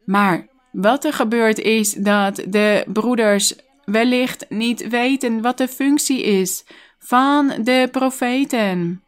[0.06, 6.66] Maar wat er gebeurt is dat de broeders wellicht niet weten wat de functie is
[7.00, 9.04] van de profeten.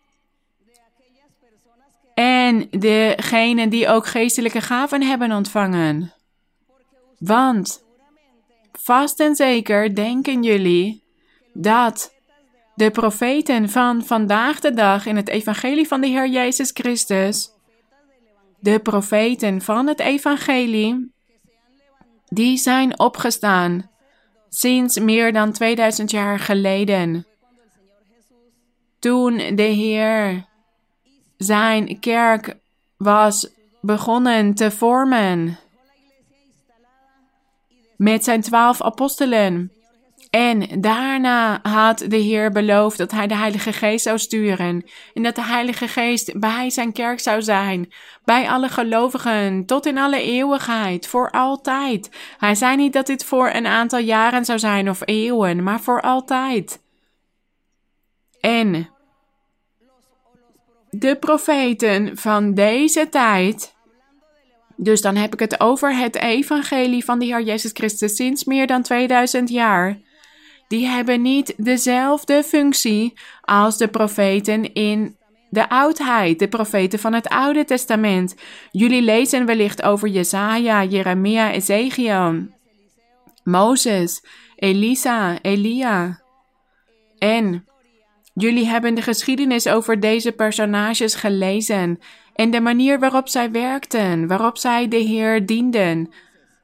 [2.14, 6.14] En degenen die ook geestelijke gaven hebben ontvangen.
[7.18, 7.84] Want
[8.72, 11.04] vast en zeker denken jullie
[11.54, 12.19] dat
[12.80, 17.52] de profeten van vandaag de dag in het evangelie van de Heer Jezus Christus,
[18.60, 21.12] de profeten van het evangelie,
[22.26, 23.90] die zijn opgestaan
[24.50, 27.26] sinds meer dan 2000 jaar geleden.
[29.00, 30.46] Toen de Heer
[31.38, 32.56] zijn kerk
[32.98, 33.50] was
[33.82, 35.60] begonnen te vormen
[37.98, 39.79] met zijn twaalf apostelen.
[40.30, 44.84] En daarna had de Heer beloofd dat hij de Heilige Geest zou sturen.
[45.14, 47.94] En dat de Heilige Geest bij zijn kerk zou zijn.
[48.24, 52.10] Bij alle gelovigen, tot in alle eeuwigheid, voor altijd.
[52.38, 56.02] Hij zei niet dat dit voor een aantal jaren zou zijn of eeuwen, maar voor
[56.02, 56.82] altijd.
[58.40, 58.90] En
[60.90, 63.76] de profeten van deze tijd.
[64.76, 68.68] Dus dan heb ik het over het evangelie van de Heer Jezus Christus sinds meer
[68.68, 70.08] dan 2000 jaar
[70.70, 75.18] die hebben niet dezelfde functie als de profeten in
[75.50, 78.36] de oudheid, de profeten van het Oude Testament.
[78.72, 82.48] Jullie lezen wellicht over Jesaja, Jeremia, Ezekiel,
[83.44, 84.24] Mozes,
[84.56, 86.22] Elisa, Elia.
[87.18, 87.66] En
[88.34, 92.00] jullie hebben de geschiedenis over deze personages gelezen
[92.34, 96.14] en de manier waarop zij werkten, waarop zij de Heer dienden,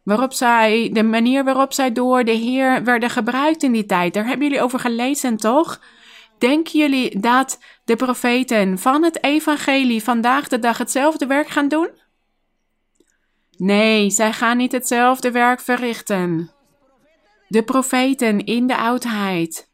[0.06, 4.14] waarop zij, de manier waarop zij door de Heer werden gebruikt in die tijd.
[4.14, 5.82] Daar hebben jullie over gelezen, toch?
[6.38, 11.90] Denken jullie dat de profeten van het evangelie vandaag de dag hetzelfde werk gaan doen?
[13.58, 16.52] Nee, zij gaan niet hetzelfde werk verrichten.
[17.48, 19.70] De profeten in de oudheid.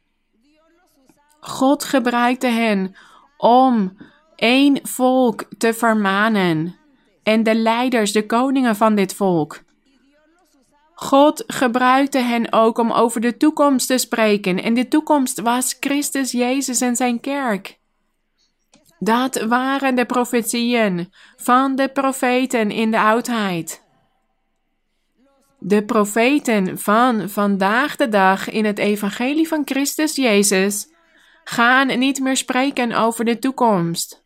[1.40, 2.96] God gebruikte hen
[3.36, 3.96] om
[4.36, 6.76] één volk te vermanen
[7.22, 9.62] en de leiders, de koningen van dit volk.
[11.02, 14.62] God gebruikte hen ook om over de toekomst te spreken.
[14.62, 17.78] En de toekomst was Christus Jezus en zijn kerk.
[18.98, 23.82] Dat waren de profetieën van de profeten in de oudheid.
[25.58, 30.88] De profeten van vandaag de dag in het evangelie van Christus Jezus
[31.44, 34.22] gaan niet meer spreken over de toekomst.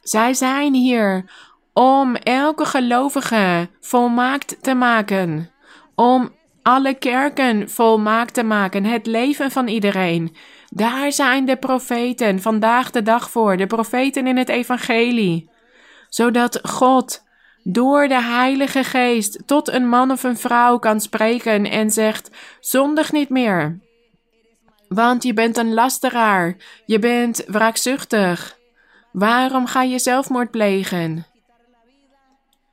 [0.00, 1.30] Zij zijn hier
[1.72, 5.56] om elke gelovige volmaakt te maken
[5.98, 6.32] om
[6.62, 10.36] alle kerken volmaakt te maken, het leven van iedereen.
[10.68, 15.50] Daar zijn de profeten vandaag de dag voor, de profeten in het evangelie.
[16.08, 17.22] Zodat God
[17.62, 22.30] door de Heilige Geest tot een man of een vrouw kan spreken en zegt:
[22.60, 23.78] zondig niet meer.
[24.88, 26.56] Want je bent een lasteraar,
[26.86, 28.58] je bent wraakzuchtig.
[29.12, 31.26] Waarom ga je zelfmoord plegen?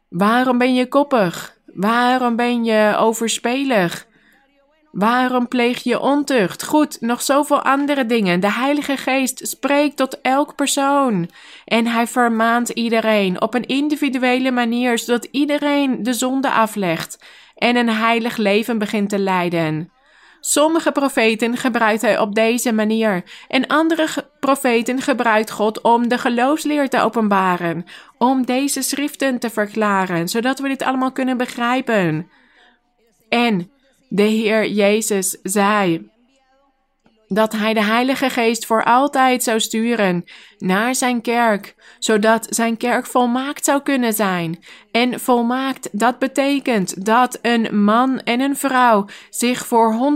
[0.09, 1.54] Waarom ben je koppig?
[1.75, 4.07] Waarom ben je overspelig?
[4.91, 6.63] Waarom pleeg je ontucht?
[6.63, 8.39] Goed, nog zoveel andere dingen.
[8.39, 11.29] De Heilige Geest spreekt tot elk persoon.
[11.65, 17.23] En hij vermaant iedereen op een individuele manier, zodat iedereen de zonde aflegt
[17.55, 19.91] en een heilig leven begint te leiden.
[20.47, 24.07] Sommige profeten gebruikt hij op deze manier en andere
[24.39, 27.85] profeten gebruikt God om de geloofsleer te openbaren,
[28.17, 32.29] om deze schriften te verklaren, zodat we dit allemaal kunnen begrijpen.
[33.29, 33.71] En
[34.09, 36.09] de Heer Jezus zei
[37.27, 40.23] dat Hij de Heilige Geest voor altijd zou sturen
[40.57, 44.63] naar zijn kerk, zodat zijn kerk volmaakt zou kunnen zijn.
[44.91, 50.15] En volmaakt, dat betekent dat een man en een vrouw zich voor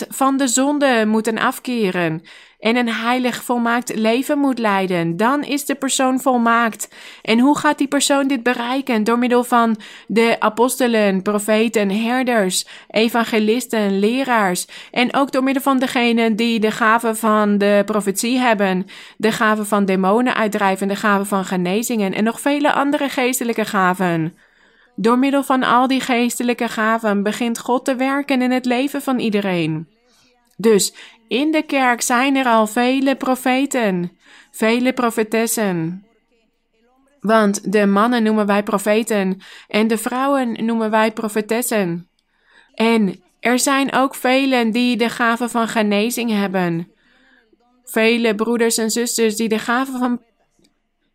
[0.00, 2.22] 100% van de zonde moeten afkeren
[2.66, 6.88] en een heilig volmaakt leven moet leiden, dan is de persoon volmaakt.
[7.22, 9.04] En hoe gaat die persoon dit bereiken?
[9.04, 9.76] Door middel van
[10.06, 17.14] de apostelen, profeten, herders, evangelisten, leraars en ook door middel van degenen die de gave
[17.14, 22.40] van de profetie hebben, de gave van demonen uitdrijven, de gave van genezingen en nog
[22.40, 24.36] vele andere geestelijke gaven.
[24.96, 29.18] Door middel van al die geestelijke gaven begint God te werken in het leven van
[29.18, 29.94] iedereen.
[30.56, 30.94] Dus
[31.28, 34.18] in de kerk zijn er al vele profeten,
[34.50, 36.06] vele profetessen.
[37.20, 42.08] Want de mannen noemen wij profeten en de vrouwen noemen wij profetessen.
[42.74, 46.90] En er zijn ook velen die de gave van genezing hebben.
[47.84, 50.20] Vele broeders en zusters die de gave van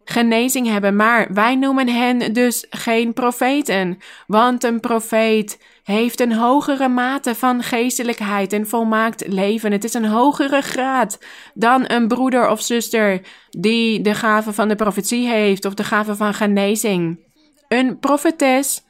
[0.03, 3.97] genezing hebben, maar wij noemen hen dus geen profeten,
[4.27, 9.71] want een profeet heeft een hogere mate van geestelijkheid en volmaakt leven.
[9.71, 11.19] Het is een hogere graad
[11.53, 16.15] dan een broeder of zuster die de gave van de profetie heeft of de gave
[16.15, 17.19] van genezing.
[17.67, 18.83] Een profetes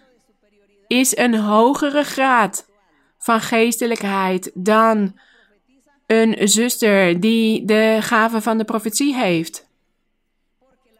[0.87, 2.69] is een hogere graad
[3.17, 5.19] van geestelijkheid dan
[6.07, 9.69] een zuster die de gave van de profetie heeft.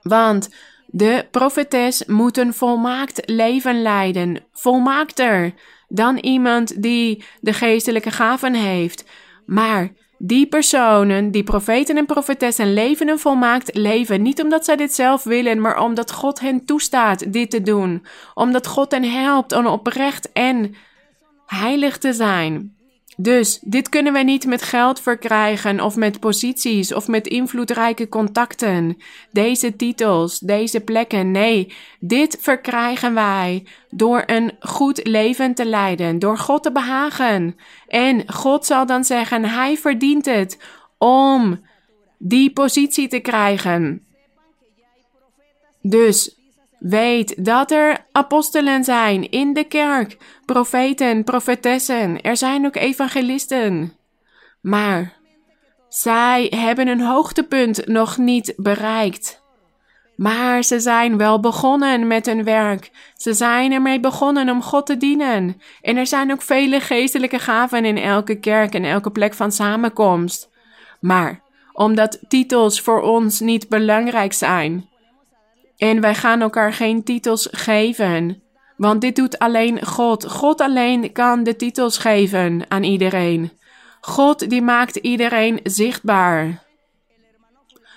[0.01, 0.49] Want
[0.87, 5.53] de profetes moeten volmaakt leven leiden, volmaakter
[5.91, 9.05] dan iemand die de geestelijke gaven heeft.
[9.45, 14.21] Maar die personen, die profeten en profetessen, leven een volmaakt leven.
[14.21, 18.05] Niet omdat zij dit zelf willen, maar omdat God hen toestaat dit te doen.
[18.33, 20.75] Omdat God hen helpt om oprecht en
[21.45, 22.75] heilig te zijn.
[23.21, 28.97] Dus dit kunnen we niet met geld verkrijgen of met posities of met invloedrijke contacten.
[29.31, 31.31] Deze titels, deze plekken.
[31.31, 37.55] Nee, dit verkrijgen wij door een goed leven te leiden, door God te behagen.
[37.87, 40.57] En God zal dan zeggen: Hij verdient het
[40.97, 41.65] om
[42.17, 44.05] die positie te krijgen.
[45.81, 46.40] Dus
[46.81, 53.93] Weet dat er apostelen zijn in de kerk, profeten, profetessen, er zijn ook evangelisten.
[54.61, 55.17] Maar
[55.89, 59.41] zij hebben een hoogtepunt nog niet bereikt.
[60.15, 62.91] Maar ze zijn wel begonnen met hun werk.
[63.15, 65.61] Ze zijn ermee begonnen om God te dienen.
[65.81, 70.49] En er zijn ook vele geestelijke gaven in elke kerk en elke plek van samenkomst.
[70.99, 71.41] Maar
[71.73, 74.89] omdat titels voor ons niet belangrijk zijn,
[75.81, 78.41] en wij gaan elkaar geen titels geven.
[78.77, 80.25] Want dit doet alleen God.
[80.25, 83.51] God alleen kan de titels geven aan iedereen.
[84.01, 86.63] God die maakt iedereen zichtbaar.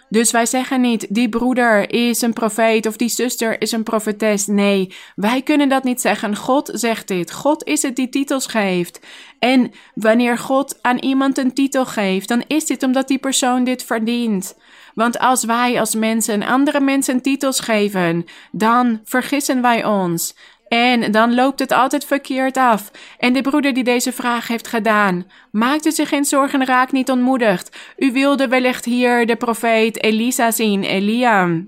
[0.08, 4.46] Dus wij zeggen niet, die broeder is een profeet of die zuster is een profetes.
[4.46, 6.36] Nee, wij kunnen dat niet zeggen.
[6.36, 7.32] God zegt dit.
[7.32, 9.00] God is het die titels geeft.
[9.38, 13.84] En wanneer God aan iemand een titel geeft, dan is dit omdat die persoon dit
[13.84, 14.56] verdient.
[14.94, 20.34] Want als wij als mensen andere mensen titels geven, dan vergissen wij ons.
[20.68, 22.90] En dan loopt het altijd verkeerd af.
[23.18, 27.76] En de broeder die deze vraag heeft gedaan, maakte zich geen zorgen, raak niet ontmoedigd.
[27.96, 31.60] U wilde wellicht hier de profeet Elisa zien, Elia.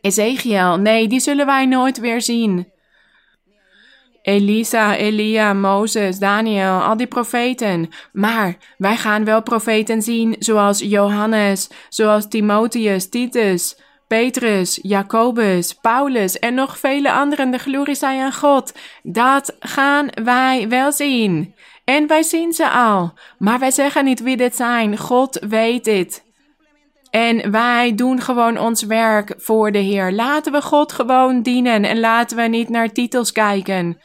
[0.00, 2.68] Ezekiel, nee, die zullen wij nooit weer zien.
[4.22, 7.88] Elisa, Elia, Mozes, Daniel, al die profeten.
[8.12, 16.54] Maar wij gaan wel profeten zien zoals Johannes, zoals Timotheus, Titus, Petrus, Jacobus, Paulus en
[16.54, 17.50] nog vele anderen.
[17.50, 18.72] De glorie zij aan God.
[19.02, 21.54] Dat gaan wij wel zien.
[21.84, 23.12] En wij zien ze al.
[23.38, 24.98] Maar wij zeggen niet wie dit zijn.
[24.98, 26.28] God weet dit.
[27.10, 30.12] En wij doen gewoon ons werk voor de Heer.
[30.12, 33.98] Laten we God gewoon dienen en laten we niet naar titels kijken.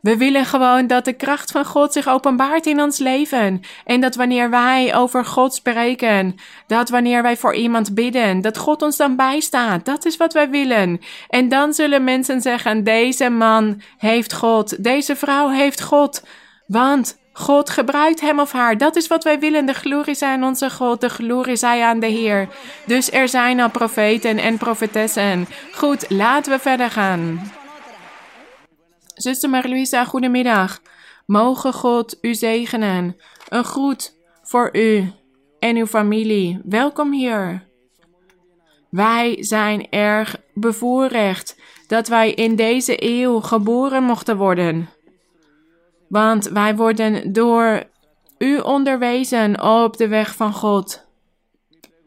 [0.00, 3.60] We willen gewoon dat de kracht van God zich openbaart in ons leven.
[3.84, 6.34] En dat wanneer wij over God spreken,
[6.66, 9.84] dat wanneer wij voor iemand bidden, dat God ons dan bijstaat.
[9.84, 11.00] Dat is wat wij willen.
[11.28, 16.22] En dan zullen mensen zeggen: deze man heeft God, deze vrouw heeft God.
[16.66, 18.78] Want God gebruikt hem of haar.
[18.78, 19.66] Dat is wat wij willen.
[19.66, 21.00] De glorie zij aan onze God.
[21.00, 22.48] De glorie zij aan de Heer.
[22.86, 25.46] Dus er zijn al profeten en profetessen.
[25.72, 27.52] Goed, laten we verder gaan.
[29.14, 30.80] Zuster Marie-Louisa, goedemiddag.
[31.26, 33.16] Mogen God u zegenen.
[33.48, 35.12] Een groet voor u
[35.58, 36.60] en uw familie.
[36.64, 37.66] Welkom hier.
[38.90, 44.88] Wij zijn erg bevoorrecht dat wij in deze eeuw geboren mochten worden.
[46.08, 47.82] Want wij worden door
[48.38, 51.06] u onderwezen op de weg van God.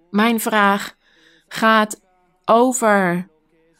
[0.09, 0.95] Mijn vraag
[1.47, 2.01] gaat
[2.45, 3.29] over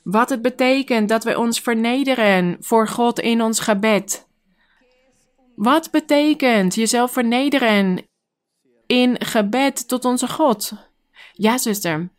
[0.03, 4.27] wat het betekent dat wij ons vernederen voor God in ons gebed.
[5.55, 8.07] Wat betekent jezelf vernederen
[8.87, 10.73] in gebed tot onze God?
[11.33, 12.09] Ja, zuster.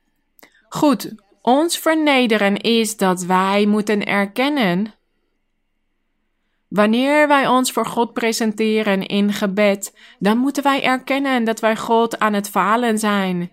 [0.68, 4.94] Goed, ons vernederen is dat wij moeten erkennen.
[6.72, 12.18] Wanneer wij ons voor God presenteren in gebed, dan moeten wij erkennen dat wij God
[12.18, 13.52] aan het falen zijn.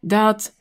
[0.00, 0.54] Dat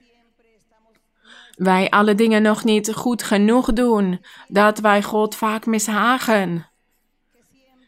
[1.56, 6.70] wij alle dingen nog niet goed genoeg doen, dat wij God vaak mishagen,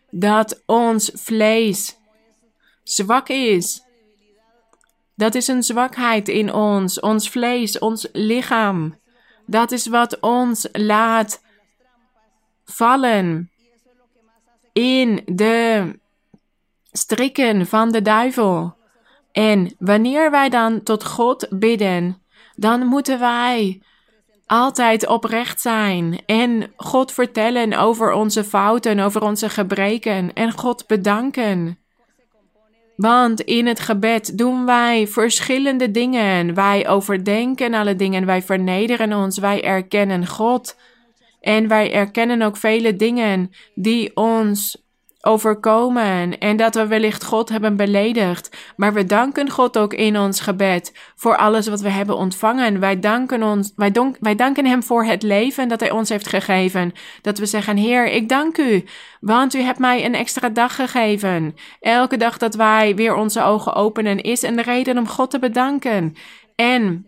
[0.09, 1.97] dat ons vlees
[2.84, 3.84] zwak is.
[5.15, 8.99] Dat is een zwakheid in ons, ons vlees, ons lichaam.
[9.45, 11.41] Dat is wat ons laat
[12.65, 13.51] vallen
[14.82, 15.86] in de
[16.91, 18.75] strikken van de duivel.
[19.32, 22.21] En wanneer wij dan tot God bidden,
[22.55, 23.82] dan moeten wij
[24.45, 31.79] altijd oprecht zijn en God vertellen over onze fouten, over onze gebreken en God bedanken.
[32.95, 36.53] Want in het gebed doen wij verschillende dingen.
[36.53, 40.75] Wij overdenken alle dingen, wij vernederen ons, wij erkennen God.
[41.42, 44.89] En wij erkennen ook vele dingen die ons
[45.22, 48.58] overkomen en dat we wellicht God hebben beledigd.
[48.76, 52.80] Maar we danken God ook in ons gebed voor alles wat we hebben ontvangen.
[52.80, 53.74] Wij danken, ons,
[54.20, 56.92] wij, danken Hem voor het leven dat Hij ons heeft gegeven.
[57.22, 58.84] Dat we zeggen, Heer, ik dank U,
[59.20, 61.56] want U hebt mij een extra dag gegeven.
[61.80, 66.16] Elke dag dat wij weer onze ogen openen is een reden om God te bedanken.
[66.56, 67.06] En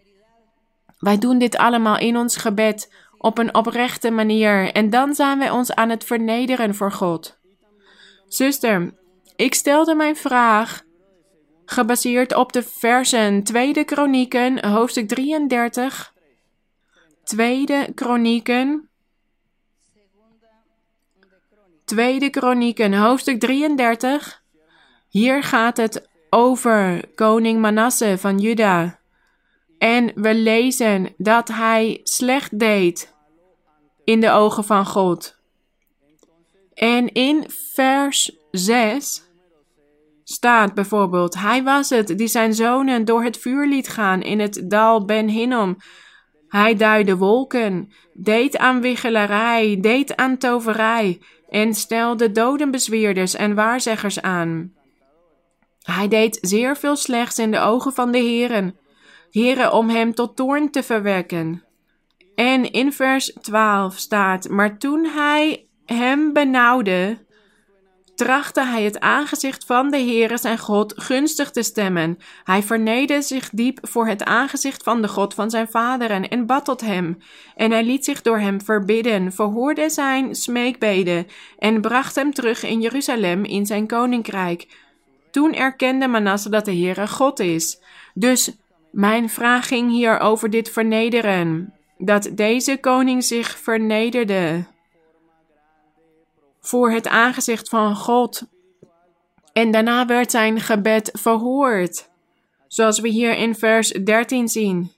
[1.00, 5.50] wij doen dit allemaal in ons gebed op een oprechte manier en dan zijn wij
[5.50, 7.38] ons aan het vernederen voor God.
[8.28, 8.94] Zuster,
[9.36, 10.82] ik stelde mijn vraag
[11.66, 16.14] gebaseerd op de versen Tweede Kronieken, hoofdstuk 33,
[17.24, 18.90] Tweede Kronieken,
[21.86, 24.42] Tweede Kronieken, hoofdstuk 33.
[25.10, 29.00] Hier gaat het over koning Manasse van Juda.
[29.78, 33.13] En we lezen dat hij slecht deed
[34.04, 35.42] in de ogen van God.
[36.74, 39.24] En in vers 6
[40.24, 44.64] staat bijvoorbeeld: Hij was het die zijn zonen door het vuur liet gaan in het
[44.70, 45.78] dal Ben Hinnom.
[46.48, 54.74] Hij duidde wolken, deed aan wichelarij, deed aan toverij en stelde dodenbezweerders en waarzeggers aan.
[55.84, 58.78] Hij deed zeer veel slechts in de ogen van de heren,
[59.30, 61.64] heren om hem tot toorn te verwekken.
[62.36, 67.18] En in vers 12 staat: Maar toen hij hem benauwde,
[68.16, 72.18] trachtte hij het aangezicht van de Heere zijn God gunstig te stemmen.
[72.44, 76.66] Hij vernederde zich diep voor het aangezicht van de God van zijn vaderen en bad
[76.66, 77.18] tot hem.
[77.56, 81.28] En hij liet zich door hem verbidden, verhoorde zijn smeekbeden
[81.60, 84.68] en bracht hem terug in Jeruzalem in zijn koninkrijk.
[85.32, 87.80] Toen erkende Manasse dat de Heere God is.
[88.14, 88.58] Dus
[88.92, 91.74] mijn vraag ging hier over dit vernederen.
[92.06, 94.66] Dat deze koning zich vernederde
[96.62, 98.44] voor het aangezicht van God.
[99.54, 102.10] En daarna werd zijn gebed verhoord.
[102.68, 104.92] Zoals we hier in vers 13 zien.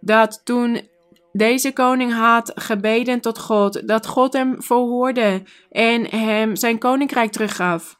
[0.00, 0.88] Dat toen
[1.32, 7.98] deze koning had gebeden tot God, dat God hem verhoorde en hem zijn koninkrijk teruggaf.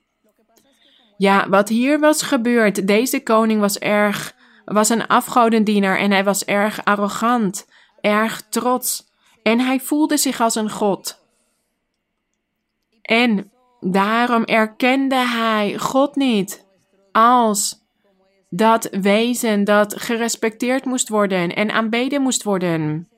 [1.16, 6.44] Ja, wat hier was gebeurd, deze koning was erg, was een afgodendienaar en hij was
[6.44, 7.66] erg arrogant,
[8.00, 9.06] erg trots
[9.42, 11.26] en hij voelde zich als een god.
[13.02, 16.66] En daarom erkende hij God niet
[17.12, 17.86] als
[18.50, 23.08] dat wezen dat gerespecteerd moest worden en aanbeden moest worden.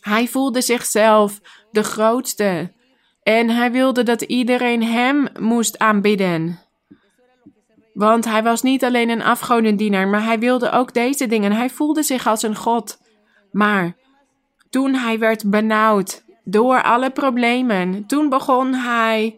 [0.00, 1.40] Hij voelde zichzelf
[1.70, 2.72] de grootste
[3.22, 6.58] en hij wilde dat iedereen hem moest aanbidden.
[7.94, 11.52] Want hij was niet alleen een afgodendienaar, maar hij wilde ook deze dingen.
[11.52, 12.98] Hij voelde zich als een god.
[13.52, 13.96] Maar
[14.70, 18.06] toen hij werd benauwd door alle problemen.
[18.06, 19.36] Toen begon hij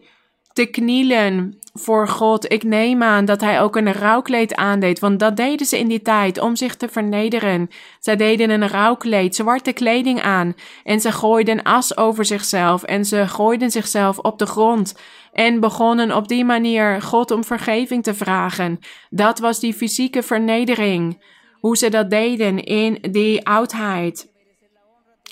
[0.53, 2.51] te knielen voor God.
[2.51, 6.01] Ik neem aan dat hij ook een rouwkleed aandeed, want dat deden ze in die
[6.01, 7.69] tijd om zich te vernederen.
[7.99, 10.53] Zij deden een rouwkleed, zwarte kleding aan
[10.83, 14.95] en ze gooiden as over zichzelf en ze gooiden zichzelf op de grond
[15.31, 18.79] en begonnen op die manier God om vergeving te vragen.
[19.09, 21.23] Dat was die fysieke vernedering,
[21.63, 24.31] hoe ze dat deden in die oudheid.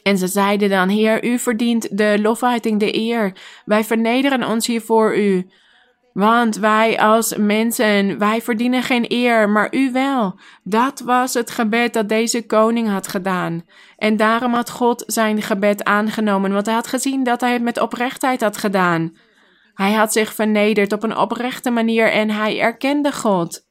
[0.04, 3.34] En ze zeiden dan: Heer, u verdient de lofhuiting, de eer.
[3.66, 5.50] Wij vernederen ons hier voor u.
[6.14, 10.40] Want wij als mensen, wij verdienen geen eer, maar u wel.
[10.64, 13.66] Dat was het gebed dat deze koning had gedaan.
[13.98, 17.80] En daarom had God zijn gebed aangenomen, want hij had gezien dat hij het met
[17.80, 19.18] oprechtheid had gedaan.
[19.74, 23.66] Hij had zich vernederd op een oprechte manier en hij erkende God.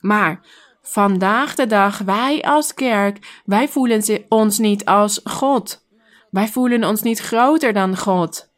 [0.00, 0.40] Maar
[0.88, 5.84] Vandaag de dag, wij als kerk, wij voelen ons niet als God.
[6.30, 8.48] Wij voelen ons niet groter dan God.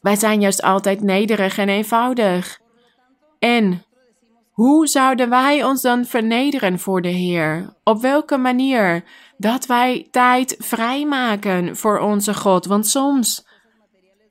[0.00, 2.60] Wij zijn juist altijd nederig en eenvoudig.
[3.38, 3.84] En
[4.50, 7.74] hoe zouden wij ons dan vernederen voor de Heer?
[7.84, 9.04] Op welke manier?
[9.36, 12.66] Dat wij tijd vrijmaken voor onze God.
[12.66, 13.46] Want soms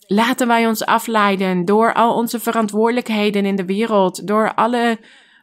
[0.07, 4.99] laten wij ons afleiden door al onze verantwoordelijkheden in de wereld, door alle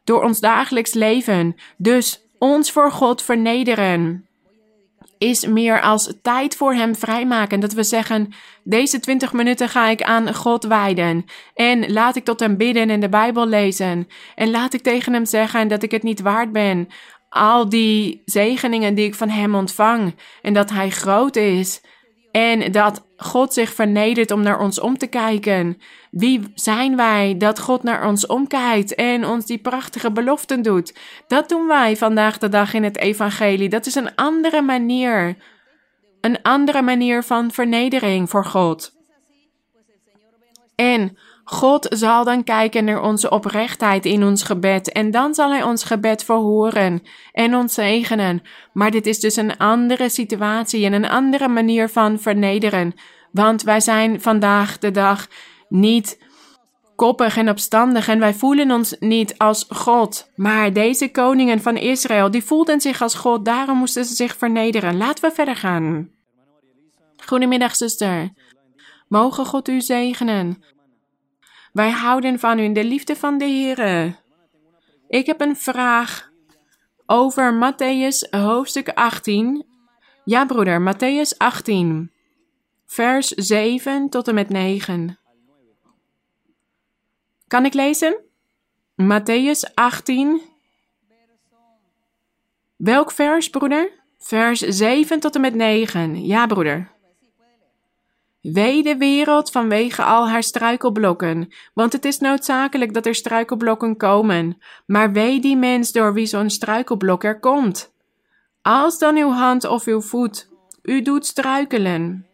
[0.07, 1.54] door ons dagelijks leven.
[1.76, 4.26] Dus ons voor God vernederen
[5.18, 7.61] is meer als tijd voor Hem vrijmaken.
[7.61, 8.32] Dat we zeggen:
[8.64, 11.24] deze 20 minuten ga ik aan God wijden.
[11.54, 14.09] En laat ik tot Hem bidden en de Bijbel lezen.
[14.34, 16.88] En laat ik tegen Hem zeggen dat ik het niet waard ben.
[17.28, 20.14] Al die zegeningen die ik van Hem ontvang.
[20.42, 21.80] En dat Hij groot is.
[22.37, 25.78] En dat God zich vernedert om naar ons om te kijken.
[26.11, 30.95] Wie zijn wij dat God naar ons omkijkt en ons die prachtige beloften doet?
[31.26, 33.68] Dat doen wij vandaag de dag in het evangelie.
[33.68, 35.37] Dat is een andere manier.
[36.20, 38.93] Een andere manier van vernedering voor God.
[40.74, 41.18] En
[41.49, 44.92] God zal dan kijken naar onze oprechtheid in ons gebed.
[44.92, 48.42] En dan zal Hij ons gebed verhoren en ons zegenen.
[48.72, 52.94] Maar dit is dus een andere situatie en een andere manier van vernederen.
[53.32, 55.26] Want wij zijn vandaag de dag
[55.68, 56.24] niet
[56.97, 60.30] koppig en opstandig en wij voelen ons niet als God.
[60.36, 64.97] Maar deze koningen van Israël, die voelden zich als God, daarom moesten ze zich vernederen.
[64.97, 66.11] Laten we verder gaan.
[67.24, 68.30] Goedemiddag, zuster.
[69.09, 70.74] Mogen God u zegenen.
[71.76, 74.20] Wij houden van u in de liefde van de Heer.
[75.08, 76.30] Ik heb een vraag
[77.06, 79.66] over Matthäus hoofdstuk 18.
[80.24, 82.12] Ja, broeder, Matthäus 18,
[82.86, 85.18] vers 7 tot en met 9.
[87.46, 88.20] Kan ik lezen?
[89.02, 90.40] Matthäus 18.
[92.76, 93.90] Welk vers, broeder?
[94.18, 96.26] Vers 7 tot en met 9.
[96.26, 96.95] Ja, broeder.
[98.53, 104.59] Wee de wereld vanwege al haar struikelblokken, want het is noodzakelijk dat er struikelblokken komen.
[104.86, 107.92] Maar wee die mens door wie zo'n struikelblok er komt.
[108.62, 110.49] Als dan uw hand of uw voet
[110.82, 112.26] u doet struikelen,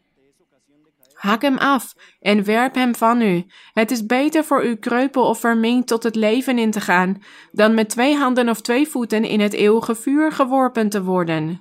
[1.13, 3.45] hak hem af en werp hem van u.
[3.73, 7.75] Het is beter voor u kreupel of verminkt tot het leven in te gaan, dan
[7.75, 11.61] met twee handen of twee voeten in het eeuwige vuur geworpen te worden.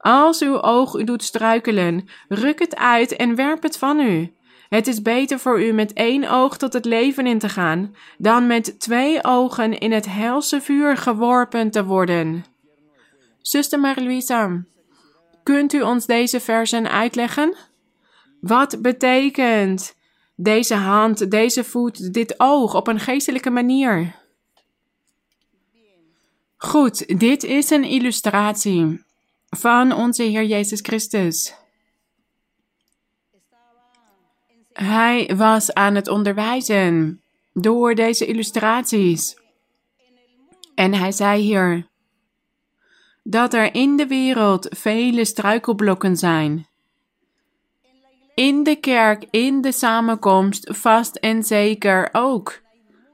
[0.00, 4.32] Als uw oog u doet struikelen, ruk het uit en werp het van u.
[4.68, 8.46] Het is beter voor u met één oog tot het leven in te gaan, dan
[8.46, 12.44] met twee ogen in het helse vuur geworpen te worden.
[13.42, 14.62] Zuster Marie-Louisa,
[15.42, 17.56] kunt u ons deze versen uitleggen?
[18.40, 19.94] Wat betekent
[20.36, 24.14] deze hand, deze voet, dit oog op een geestelijke manier?
[26.56, 29.08] Goed, dit is een illustratie
[29.50, 31.54] van onze Heer Jezus Christus.
[34.72, 37.22] Hij was aan het onderwijzen
[37.52, 39.38] door deze illustraties.
[40.74, 41.88] En hij zei hier
[43.22, 46.66] dat er in de wereld vele struikelblokken zijn.
[48.34, 52.60] In de kerk, in de samenkomst, vast en zeker ook.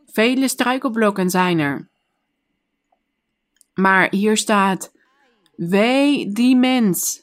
[0.06, 1.88] Vele struikelblokken zijn er.
[3.74, 4.92] Maar hier staat
[5.56, 7.22] Wee die mens,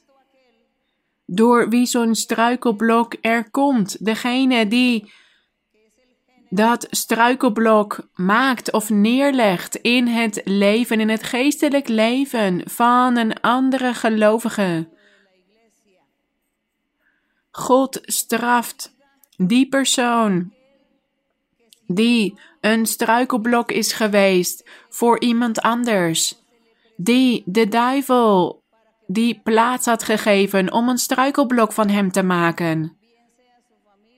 [1.26, 5.12] door wie zo'n struikelblok er komt, degene die
[6.50, 13.94] dat struikelblok maakt of neerlegt in het leven, in het geestelijk leven van een andere
[13.94, 14.90] gelovige.
[17.52, 18.96] God straft
[19.38, 20.54] die persoon
[21.88, 26.43] die een struikelblok is geweest voor iemand anders
[26.96, 28.62] die de duivel
[29.08, 32.98] die plaats had gegeven om een struikelblok van hem te maken.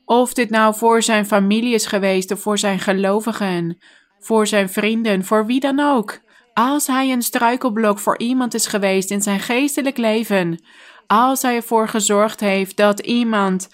[0.06, 3.78] Of dit nou voor zijn familie is geweest of voor zijn gelovigen,
[4.20, 6.20] voor zijn vrienden, voor wie dan ook.
[6.54, 10.64] Als hij een struikelblok voor iemand is geweest in zijn geestelijk leven,
[11.08, 13.70] als hij ervoor gezorgd heeft dat iemand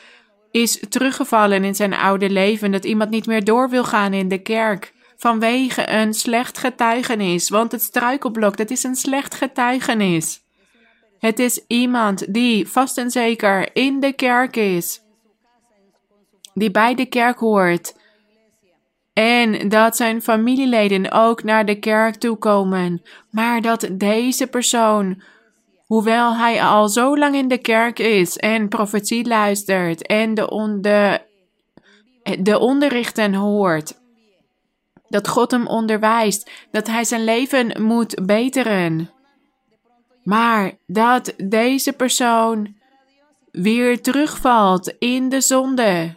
[0.52, 4.42] is teruggevallen in zijn oude leven, dat iemand niet meer door wil gaan in de
[4.42, 7.50] kerk, vanwege een slecht getuigenis.
[7.50, 10.42] Want het struikelblok, dat is een slecht getuigenis.
[11.20, 15.02] Het is iemand die vast en zeker in de kerk is,
[16.54, 17.96] die bij de kerk hoort.
[19.14, 25.22] En dat zijn familieleden ook naar de kerk toe komen, maar dat deze persoon,
[25.86, 30.82] hoewel hij al zo lang in de kerk is en profetie luistert en de, on
[30.82, 31.20] de,
[32.40, 34.01] de onderrichten hoort,
[35.12, 39.10] dat God hem onderwijst, dat hij zijn leven moet beteren.
[40.24, 42.76] Maar dat deze persoon
[43.52, 46.16] weer terugvalt in de zonde,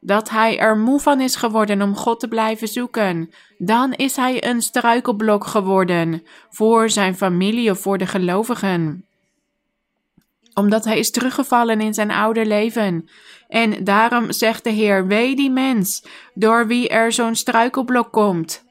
[0.00, 4.46] dat hij er moe van is geworden om God te blijven zoeken, dan is hij
[4.46, 9.04] een struikelblok geworden voor zijn familie of voor de gelovigen
[10.54, 13.08] omdat hij is teruggevallen in zijn oude leven.
[13.54, 18.64] En daarom zegt de Heer: Wee die mens, door wie er zo'n struikelblok komt.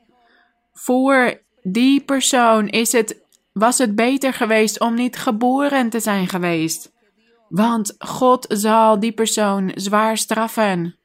[0.73, 3.21] Voor die persoon is het,
[3.53, 6.91] was het beter geweest om niet geboren te zijn geweest.
[7.49, 10.95] Want God zal die persoon zwaar straffen.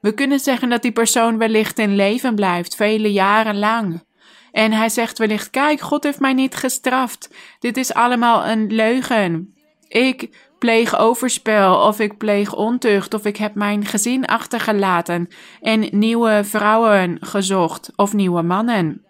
[0.00, 4.04] We kunnen zeggen dat die persoon wellicht in leven blijft, vele jaren lang.
[4.52, 7.30] En hij zegt wellicht: Kijk, God heeft mij niet gestraft.
[7.58, 9.54] Dit is allemaal een leugen.
[9.88, 15.28] Ik pleeg overspel of ik pleeg ontucht of ik heb mijn gezin achtergelaten
[15.60, 19.04] en nieuwe vrouwen gezocht of nieuwe mannen.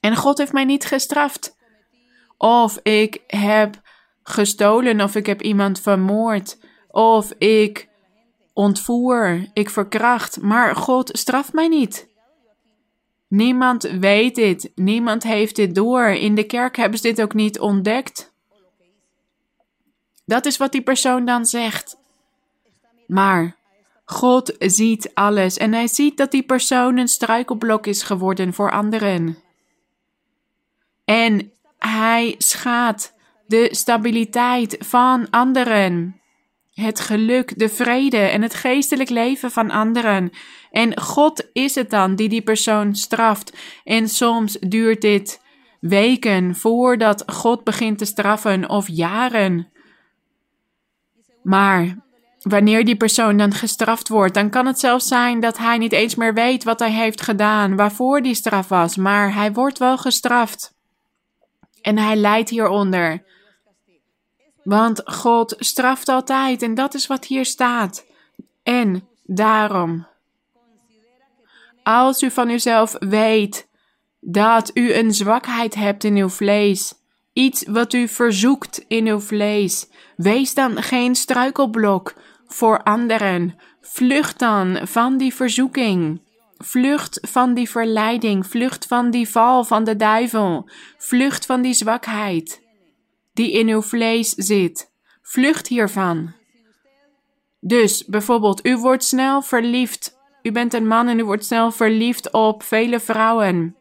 [0.00, 1.56] En God heeft mij niet gestraft.
[2.36, 3.80] Of ik heb
[4.22, 6.58] gestolen of ik heb iemand vermoord
[6.88, 7.88] of ik
[8.52, 12.08] ontvoer, ik verkracht, maar God straft mij niet.
[13.28, 16.04] Niemand weet dit, niemand heeft dit door.
[16.04, 18.29] In de kerk hebben ze dit ook niet ontdekt.
[20.30, 21.96] Dat is wat die persoon dan zegt.
[23.06, 23.56] Maar
[24.04, 29.38] God ziet alles en hij ziet dat die persoon een struikelblok is geworden voor anderen.
[31.04, 33.14] En hij schaadt
[33.46, 36.20] de stabiliteit van anderen.
[36.72, 40.30] Het geluk, de vrede en het geestelijk leven van anderen.
[40.70, 43.56] En God is het dan die die persoon straft.
[43.84, 45.40] En soms duurt dit
[45.80, 49.78] weken voordat God begint te straffen of jaren.
[51.42, 51.96] Maar
[52.42, 56.14] wanneer die persoon dan gestraft wordt, dan kan het zelfs zijn dat hij niet eens
[56.14, 60.74] meer weet wat hij heeft gedaan, waarvoor die straf was, maar hij wordt wel gestraft.
[61.80, 63.22] En hij lijdt hieronder.
[64.64, 68.06] Want God straft altijd en dat is wat hier staat.
[68.62, 70.06] En daarom,
[71.82, 73.68] als u van uzelf weet
[74.20, 76.94] dat u een zwakheid hebt in uw vlees,
[77.40, 82.14] iets wat u verzoekt in uw vlees, wees dan geen struikelblok
[82.46, 83.56] voor anderen.
[83.80, 86.20] Vlucht dan van die verzoeking.
[86.58, 90.68] Vlucht van die verleiding, vlucht van die val van de duivel,
[90.98, 92.68] vlucht van die zwakheid
[93.32, 94.92] die in uw vlees zit.
[95.22, 96.32] Vlucht hiervan.
[97.60, 100.18] Dus bijvoorbeeld, u wordt snel verliefd.
[100.42, 103.79] U bent een man en u wordt snel verliefd op vele vrouwen.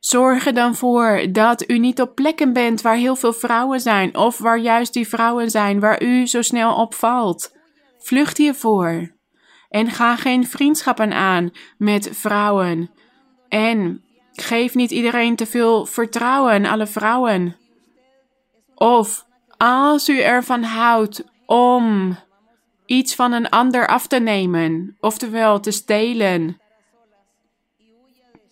[0.00, 4.16] Zorg er dan voor dat u niet op plekken bent waar heel veel vrouwen zijn,
[4.16, 7.56] of waar juist die vrouwen zijn waar u zo snel op valt.
[7.98, 9.18] Vlucht hiervoor.
[9.68, 12.90] En ga geen vriendschappen aan met vrouwen.
[13.48, 17.56] En geef niet iedereen te veel vertrouwen alle vrouwen.
[18.74, 19.26] Of
[19.56, 22.16] als u ervan houdt om
[22.86, 26.60] iets van een ander af te nemen, oftewel te stelen.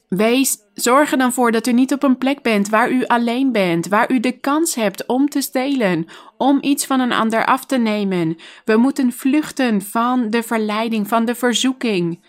[0.09, 3.53] Wees, zorg er dan voor dat u niet op een plek bent waar u alleen
[3.53, 6.07] bent, waar u de kans hebt om te stelen,
[6.37, 8.37] om iets van een ander af te nemen.
[8.64, 12.20] We moeten vluchten van de verleiding, van de verzoeking.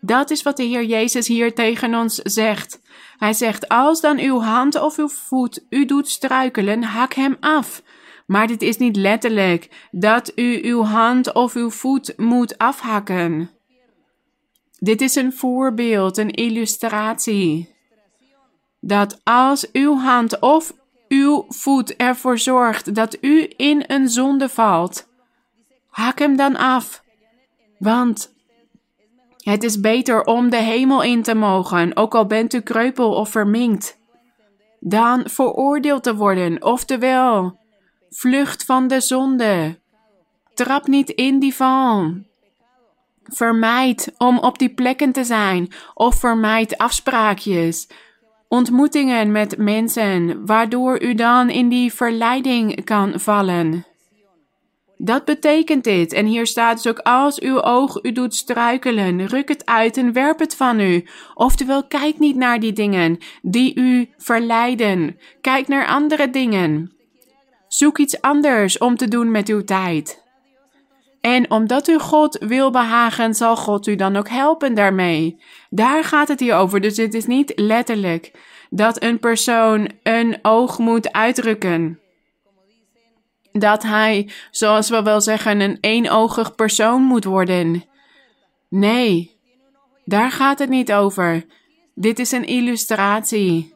[0.00, 2.80] Dat is wat de Heer Jezus hier tegen ons zegt.
[3.16, 7.82] Hij zegt: Als dan uw hand of uw voet u doet struikelen, hak hem af.
[8.26, 13.50] Maar dit is niet letterlijk dat u uw hand of uw voet moet afhakken.
[14.78, 17.69] Dit is een voorbeeld, een illustratie.
[18.80, 20.72] Dat als uw hand of
[21.08, 25.08] uw voet ervoor zorgt dat u in een zonde valt,
[25.88, 27.02] hak hem dan af.
[27.78, 28.34] Want
[29.42, 33.30] het is beter om de hemel in te mogen, ook al bent u kreupel of
[33.30, 33.98] verminkt,
[34.80, 37.58] dan veroordeeld te worden, oftewel,
[38.10, 39.78] vlucht van de zonde.
[40.54, 42.12] Trap niet in die val.
[43.22, 47.88] Vermijd om op die plekken te zijn, of vermijd afspraakjes,
[48.50, 53.84] ontmoetingen met mensen, waardoor u dan in die verleiding kan vallen.
[54.96, 56.12] Dat betekent dit.
[56.12, 60.12] En hier staat dus ook: als uw oog u doet struikelen, ruk het uit en
[60.12, 61.06] werp het van u.
[61.34, 65.18] Oftewel, kijk niet naar die dingen die u verleiden.
[65.40, 66.92] Kijk naar andere dingen.
[67.68, 70.29] Zoek iets anders om te doen met uw tijd.
[71.20, 75.42] En omdat u God wil behagen, zal God u dan ook helpen daarmee.
[75.70, 76.80] Daar gaat het hier over.
[76.80, 78.30] Dus het is niet letterlijk
[78.70, 82.00] dat een persoon een oog moet uitdrukken
[83.52, 87.84] dat hij, zoals we wel zeggen, een eenogig persoon moet worden.
[88.68, 89.36] Nee,
[90.04, 91.44] daar gaat het niet over.
[91.94, 93.74] Dit is een illustratie.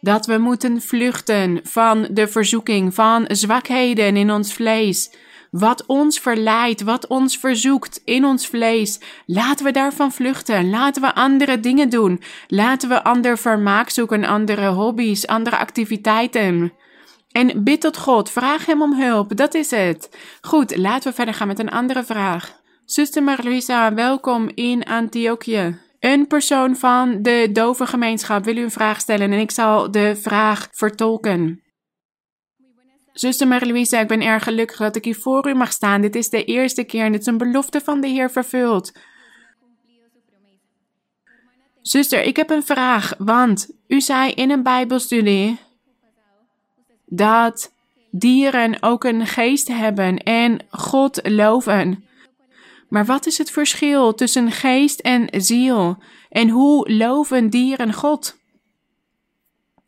[0.00, 5.10] Dat we moeten vluchten van de verzoeking, van zwakheden in ons vlees.
[5.52, 9.00] Wat ons verleidt, wat ons verzoekt in ons vlees.
[9.26, 10.70] Laten we daarvan vluchten.
[10.70, 12.22] Laten we andere dingen doen.
[12.48, 16.72] Laten we ander vermaak zoeken, andere hobby's, andere activiteiten.
[17.32, 20.18] En bid tot God, vraag Hem om hulp, dat is het.
[20.40, 22.60] Goed, laten we verder gaan met een andere vraag.
[22.84, 25.78] Zuster Marluisa, welkom in Antiochië.
[26.00, 30.16] Een persoon van de dove gemeenschap wil u een vraag stellen en ik zal de
[30.16, 31.61] vraag vertolken.
[33.12, 36.00] Zuster Marie-Louise, ik ben erg gelukkig dat ik hier voor u mag staan.
[36.00, 38.92] Dit is de eerste keer en dit is een belofte van de Heer vervuld.
[41.82, 45.58] Zuster, ik heb een vraag, want u zei in een Bijbelstudie
[47.06, 47.72] dat
[48.10, 52.04] dieren ook een geest hebben en God loven.
[52.88, 56.02] Maar wat is het verschil tussen geest en ziel?
[56.28, 58.36] En hoe loven dieren God?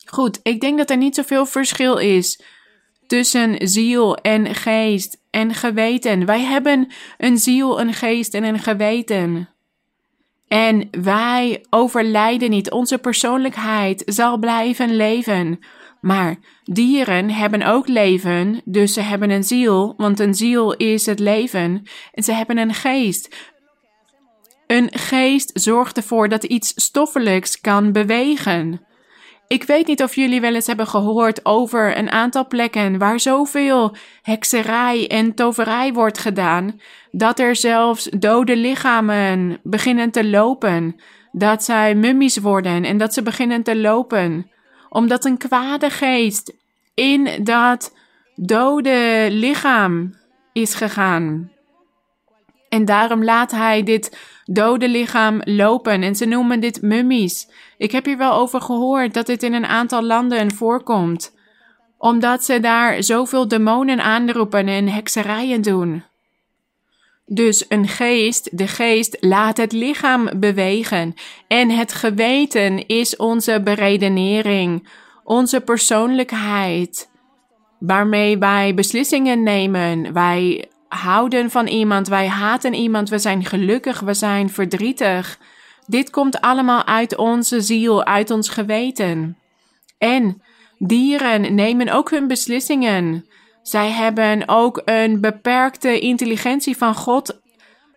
[0.06, 2.40] Goed, ik denk dat er niet zoveel verschil is
[3.06, 6.26] tussen ziel en geest en geweten.
[6.26, 9.48] Wij hebben een ziel, een geest en een geweten.
[10.48, 12.70] En wij overlijden niet.
[12.70, 15.58] Onze persoonlijkheid zal blijven leven.
[16.00, 21.18] Maar dieren hebben ook leven, dus ze hebben een ziel, want een ziel is het
[21.18, 21.82] leven.
[22.12, 23.52] En ze hebben een geest.
[24.66, 28.86] Een geest zorgt ervoor dat iets stoffelijks kan bewegen.
[29.46, 33.96] Ik weet niet of jullie wel eens hebben gehoord over een aantal plekken waar zoveel
[34.22, 36.80] hekserij en toverij wordt gedaan,
[37.10, 40.96] dat er zelfs dode lichamen beginnen te lopen,
[41.32, 44.50] dat zij mummies worden en dat ze beginnen te lopen,
[44.88, 46.52] omdat een kwade geest
[46.94, 47.96] in dat
[48.34, 50.14] dode lichaam
[50.52, 51.53] is gegaan.
[52.74, 57.48] En daarom laat hij dit dode lichaam lopen en ze noemen dit mummies.
[57.78, 61.34] Ik heb hier wel over gehoord dat dit in een aantal landen voorkomt,
[61.98, 66.04] omdat ze daar zoveel demonen aanroepen en hekserijen doen.
[67.26, 71.14] Dus een geest, de geest, laat het lichaam bewegen.
[71.48, 74.88] En het geweten is onze beredenering,
[75.24, 77.10] onze persoonlijkheid,
[77.78, 80.12] waarmee wij beslissingen nemen.
[80.12, 85.38] Wij houden van iemand, wij haten iemand, we zijn gelukkig, we zijn verdrietig.
[85.86, 89.38] Dit komt allemaal uit onze ziel, uit ons geweten.
[89.98, 90.42] En
[90.78, 93.26] dieren nemen ook hun beslissingen.
[93.62, 97.40] Zij hebben ook een beperkte intelligentie van God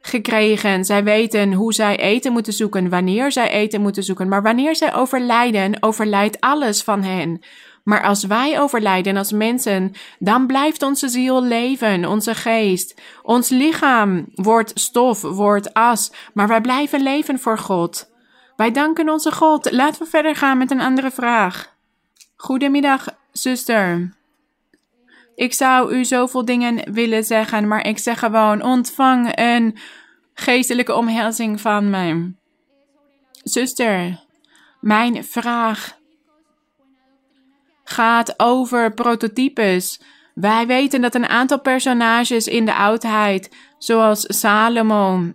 [0.02, 0.86] gekregen.
[0.86, 4.28] Zij weten hoe zij eten moeten zoeken, wanneer zij eten moeten zoeken.
[4.28, 7.42] Maar wanneer zij overlijden, overlijdt alles van hen.
[7.88, 13.02] Maar als wij overlijden als mensen, dan blijft onze ziel leven, onze geest.
[13.24, 18.10] Ons lichaam wordt stof, wordt as, maar wij blijven leven voor God.
[18.56, 19.72] Wij danken onze God.
[19.72, 21.76] Laten we verder gaan met een andere vraag.
[22.36, 24.16] Goedemiddag, zuster.
[25.36, 29.78] Ik zou u zoveel dingen willen zeggen, maar ik zeg gewoon: ontvang een
[30.34, 32.34] geestelijke omhelzing van mij.
[33.44, 34.20] Zuster,
[34.80, 35.97] mijn vraag
[37.90, 40.00] gaat over prototypes.
[40.34, 45.32] Wij weten dat een aantal personages in de oudheid, zoals Salomo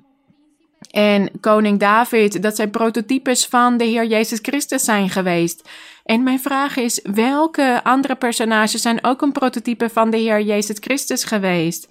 [0.91, 5.69] en koning David, dat zij prototypes van de Heer Jezus Christus zijn geweest.
[6.05, 10.77] En mijn vraag is: welke andere personages zijn ook een prototype van de Heer Jezus
[10.81, 11.89] Christus geweest?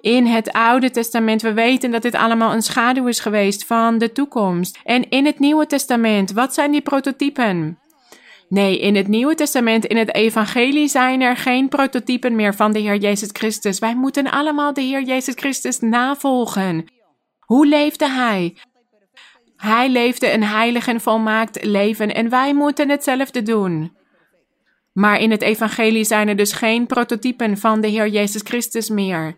[0.00, 4.12] In het Oude Testament, we weten dat dit allemaal een schaduw is geweest van de
[4.12, 4.78] toekomst.
[4.84, 7.78] En in het Nieuwe Testament, wat zijn die prototypen?
[8.50, 12.78] Nee, in het Nieuwe Testament, in het Evangelie zijn er geen prototypen meer van de
[12.78, 13.78] Heer Jezus Christus.
[13.78, 16.84] Wij moeten allemaal de Heer Jezus Christus navolgen.
[17.38, 18.56] Hoe leefde Hij?
[19.56, 23.96] Hij leefde een heilig en volmaakt leven en wij moeten hetzelfde doen.
[24.92, 29.36] Maar in het Evangelie zijn er dus geen prototypen van de Heer Jezus Christus meer.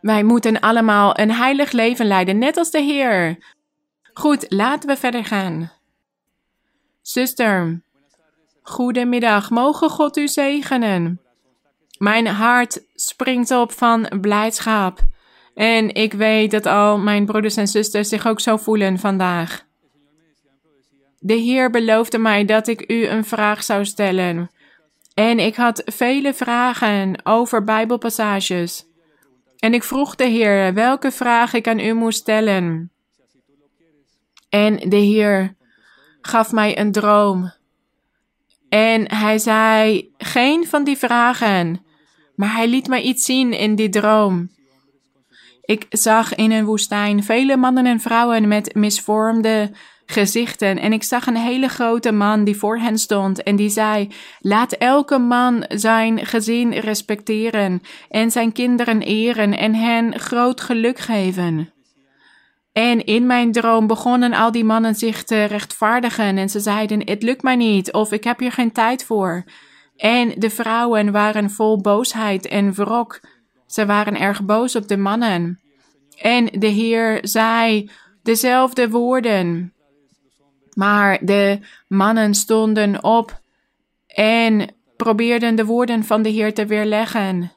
[0.00, 3.38] Wij moeten allemaal een heilig leven leiden, net als de Heer.
[4.12, 5.72] Goed, laten we verder gaan.
[7.02, 7.82] Zuster,
[8.68, 11.20] Goedemiddag, mogen God u zegenen.
[11.98, 15.00] Mijn hart springt op van blijdschap.
[15.54, 19.64] En ik weet dat al mijn broeders en zusters zich ook zo voelen vandaag.
[21.18, 24.50] De Heer beloofde mij dat ik u een vraag zou stellen.
[25.14, 28.84] En ik had vele vragen over Bijbelpassages.
[29.58, 32.90] En ik vroeg de Heer welke vraag ik aan u moest stellen.
[34.48, 35.54] En de Heer
[36.20, 37.56] gaf mij een droom.
[38.68, 41.84] En hij zei geen van die vragen,
[42.34, 44.48] maar hij liet mij iets zien in die droom.
[45.60, 49.70] Ik zag in een woestijn vele mannen en vrouwen met misvormde
[50.06, 50.78] gezichten.
[50.78, 54.08] En ik zag een hele grote man die voor hen stond en die zei:
[54.40, 61.72] Laat elke man zijn gezin respecteren en zijn kinderen eren en hen groot geluk geven.
[62.78, 67.22] En in mijn droom begonnen al die mannen zich te rechtvaardigen en ze zeiden: Het
[67.22, 69.44] lukt mij niet of ik heb hier geen tijd voor.
[69.96, 73.20] En de vrouwen waren vol boosheid en wrok.
[73.66, 75.60] Ze waren erg boos op de mannen.
[76.16, 77.90] En de Heer zei
[78.22, 79.74] dezelfde woorden.
[80.74, 81.58] Maar de
[81.88, 83.40] mannen stonden op
[84.06, 87.52] en probeerden de woorden van de Heer te weerleggen.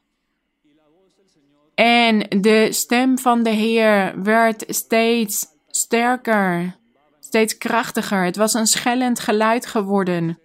[1.81, 6.75] En de stem van de Heer werd steeds sterker,
[7.19, 8.23] steeds krachtiger.
[8.23, 10.39] Het was een schellend geluid geworden.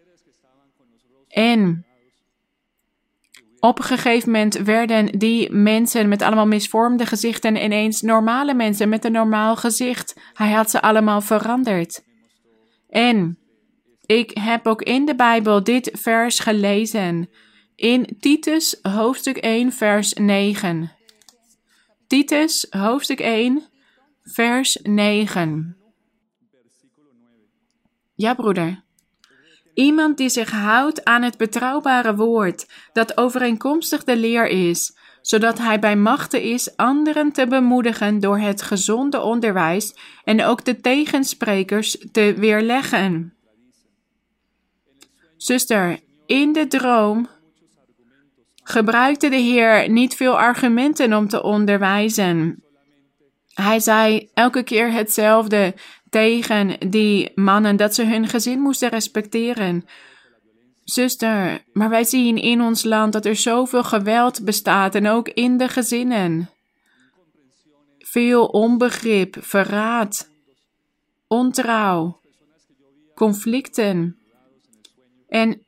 [1.29, 1.87] En
[3.61, 9.05] op een gegeven moment werden die mensen met allemaal misvormde gezichten ineens normale mensen met
[9.05, 10.21] een normaal gezicht.
[10.33, 12.05] Hij had ze allemaal veranderd.
[12.89, 13.39] En
[14.07, 17.29] ik heb ook in de Bijbel dit vers gelezen.
[17.75, 20.96] in Titus hoofdstuk 1 vers 9.
[22.07, 23.63] Titus hoofdstuk 1
[24.23, 25.77] vers 9.
[28.15, 28.85] Ja, broeder.
[29.75, 35.79] Iemand die zich houdt aan het betrouwbare woord, dat overeenkomstig de leer is, zodat hij
[35.79, 39.95] bij machten is anderen te bemoedigen door het gezonde onderwijs
[40.25, 43.35] en ook de tegensprekers te weerleggen.
[45.37, 47.29] Zuster, in de droom
[48.69, 52.63] gebruikte de Heer niet veel argumenten om te onderwijzen.
[53.55, 55.75] Hij zei elke keer hetzelfde
[56.11, 59.85] tegen die mannen dat ze hun gezin moesten respecteren.
[60.85, 65.57] Zuster, maar wij zien in ons land dat er zoveel geweld bestaat en ook in
[65.57, 66.51] de gezinnen.
[67.99, 70.29] Veel onbegrip, verraad,
[71.29, 72.21] ontrouw,
[73.15, 74.19] conflicten.
[75.29, 75.66] En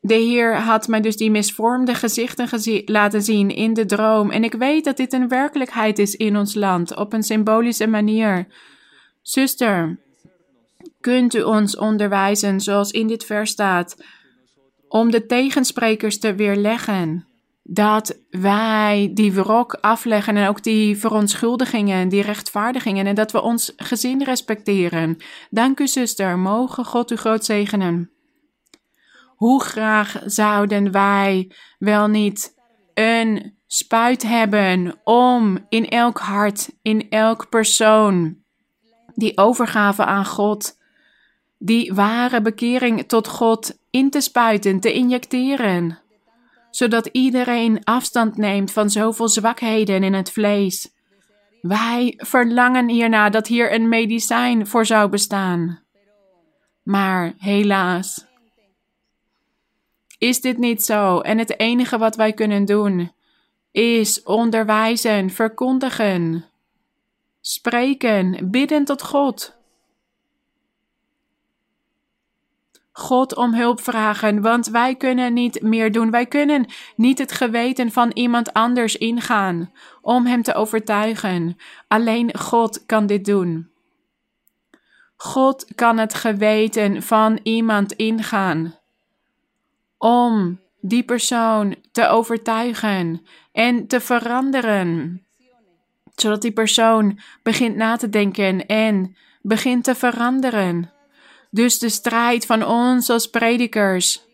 [0.00, 4.30] de Heer had mij dus die misvormde gezichten laten zien in de droom.
[4.30, 8.46] En ik weet dat dit een werkelijkheid is in ons land, op een symbolische manier.
[9.22, 9.98] Zuster,
[11.00, 14.04] kunt u ons onderwijzen, zoals in dit vers staat,
[14.88, 17.26] om de tegensprekers te weerleggen?
[17.62, 23.72] Dat wij die wrok afleggen en ook die verontschuldigingen, die rechtvaardigingen en dat we ons
[23.76, 25.16] gezin respecteren.
[25.50, 26.38] Dank u, zuster.
[26.38, 28.10] Mogen God u groot zegenen.
[29.38, 32.54] Hoe graag zouden wij wel niet
[32.94, 38.36] een spuit hebben om in elk hart, in elk persoon,
[39.14, 40.78] die overgave aan God,
[41.58, 45.98] die ware bekering tot God in te spuiten, te injecteren,
[46.70, 50.94] zodat iedereen afstand neemt van zoveel zwakheden in het vlees.
[51.60, 55.82] Wij verlangen hierna dat hier een medicijn voor zou bestaan.
[56.82, 58.27] Maar helaas,
[60.18, 61.20] is dit niet zo?
[61.20, 63.12] En het enige wat wij kunnen doen
[63.70, 66.44] is onderwijzen, verkondigen,
[67.40, 69.56] spreken, bidden tot God.
[72.92, 76.10] God om hulp vragen, want wij kunnen niet meer doen.
[76.10, 76.66] Wij kunnen
[76.96, 81.56] niet het geweten van iemand anders ingaan om hem te overtuigen.
[81.88, 83.70] Alleen God kan dit doen.
[85.16, 88.77] God kan het geweten van iemand ingaan
[89.98, 95.22] om die persoon te overtuigen en te veranderen.
[96.14, 100.92] Zodat die persoon begint na te denken en begint te veranderen.
[101.50, 104.26] Dus de strijd van ons als predikers.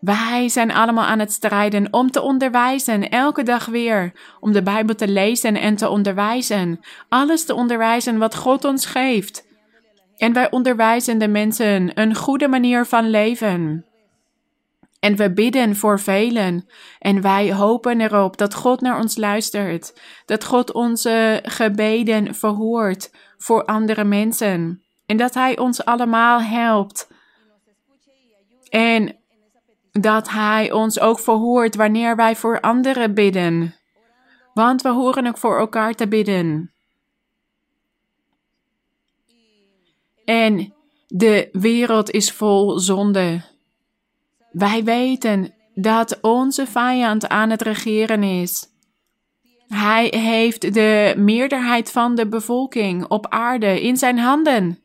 [0.00, 4.12] Wij zijn allemaal aan het strijden om te onderwijzen, elke dag weer.
[4.40, 6.80] Om de Bijbel te lezen en te onderwijzen.
[7.08, 9.46] Alles te onderwijzen wat God ons geeft.
[10.16, 13.84] En wij onderwijzen de mensen een goede manier van leven.
[15.00, 16.68] En we bidden voor velen.
[16.98, 20.00] En wij hopen erop dat God naar ons luistert.
[20.26, 24.82] Dat God onze gebeden verhoort voor andere mensen.
[25.06, 27.08] En dat Hij ons allemaal helpt.
[28.68, 29.16] En
[29.92, 33.74] dat Hij ons ook verhoort wanneer wij voor anderen bidden.
[34.54, 36.72] Want we horen ook voor elkaar te bidden.
[40.24, 40.74] En
[41.06, 43.42] de wereld is vol zonde.
[44.50, 48.68] Wij weten dat onze vijand aan het regeren is.
[49.68, 54.78] Hij heeft de meerderheid van de bevolking op aarde in zijn handen.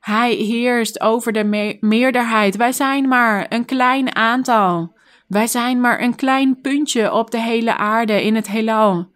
[0.00, 2.56] Hij heerst over de meerderheid.
[2.56, 4.94] Wij zijn maar een klein aantal.
[5.26, 9.08] Wij zijn maar een klein puntje op de hele aarde in het heelal.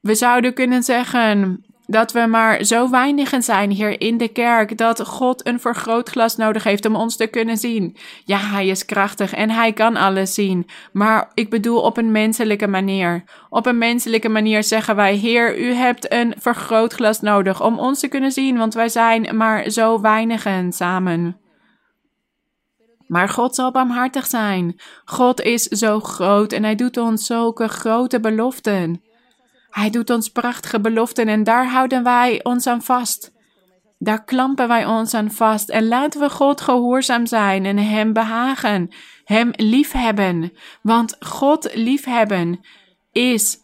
[0.00, 5.06] We zouden kunnen zeggen dat we maar zo weinigen zijn hier in de kerk dat
[5.06, 7.96] God een vergrootglas nodig heeft om ons te kunnen zien.
[8.24, 12.66] Ja, hij is krachtig en hij kan alles zien, maar ik bedoel op een menselijke
[12.66, 13.24] manier.
[13.48, 18.08] Op een menselijke manier zeggen wij: Heer, u hebt een vergrootglas nodig om ons te
[18.08, 21.40] kunnen zien, want wij zijn maar zo weinigen samen.
[23.06, 24.80] Maar God zal barmhartig zijn.
[25.04, 29.02] God is zo groot en hij doet ons zulke grote beloften.
[29.70, 33.32] Hij doet ons prachtige beloften en daar houden wij ons aan vast.
[33.98, 38.94] Daar klampen wij ons aan vast en laten we God gehoorzaam zijn en Hem behagen,
[39.24, 40.52] Hem liefhebben.
[40.82, 42.60] Want God liefhebben
[43.12, 43.58] is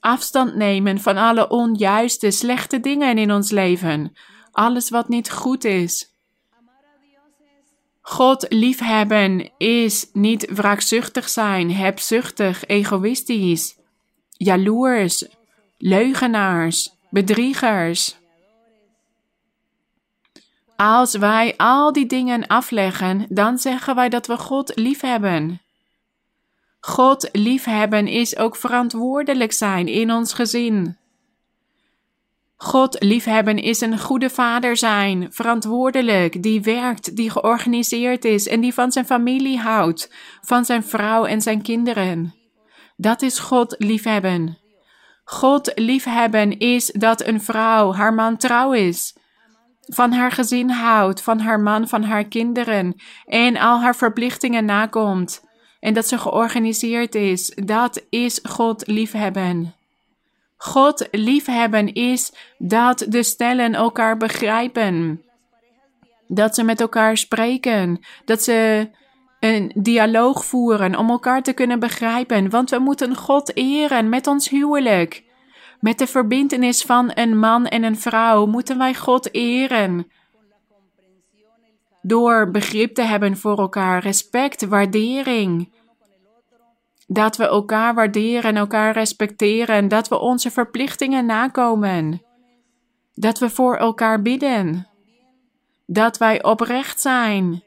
[0.00, 4.12] afstand nemen van alle onjuiste, slechte dingen in ons leven.
[4.52, 6.10] Alles wat niet goed is.
[8.00, 13.80] God liefhebben is niet wraakzuchtig zijn, hebzuchtig, egoïstisch
[14.44, 15.26] jaloers,
[15.78, 18.16] leugenaars, bedriegers.
[20.76, 25.60] Als wij al die dingen afleggen, dan zeggen wij dat we God liefhebben.
[26.80, 30.96] God liefhebben is ook verantwoordelijk zijn in ons gezin.
[32.56, 38.74] God liefhebben is een goede vader zijn, verantwoordelijk, die werkt, die georganiseerd is en die
[38.74, 42.41] van zijn familie houdt, van zijn vrouw en zijn kinderen.
[42.96, 44.58] Dat is God liefhebben.
[45.24, 49.16] God liefhebben is dat een vrouw haar man trouw is,
[49.80, 52.94] van haar gezin houdt, van haar man, van haar kinderen
[53.26, 55.42] en al haar verplichtingen nakomt
[55.82, 57.52] en dat ze georganiseerd is.
[57.54, 59.74] Dat is God liefhebben.
[60.56, 65.22] God liefhebben is dat de stellen elkaar begrijpen.
[66.26, 68.00] Dat ze met elkaar spreken.
[68.24, 68.88] Dat ze
[69.42, 72.50] een dialoog voeren om elkaar te kunnen begrijpen.
[72.50, 75.24] Want we moeten God eren met ons huwelijk.
[75.80, 80.10] Met de verbintenis van een man en een vrouw moeten wij God eren.
[82.02, 85.72] Door begrip te hebben voor elkaar, respect, waardering.
[87.06, 89.88] Dat we elkaar waarderen en elkaar respecteren.
[89.88, 92.22] Dat we onze verplichtingen nakomen.
[93.14, 94.88] Dat we voor elkaar bidden.
[95.86, 97.62] Dat wij oprecht zijn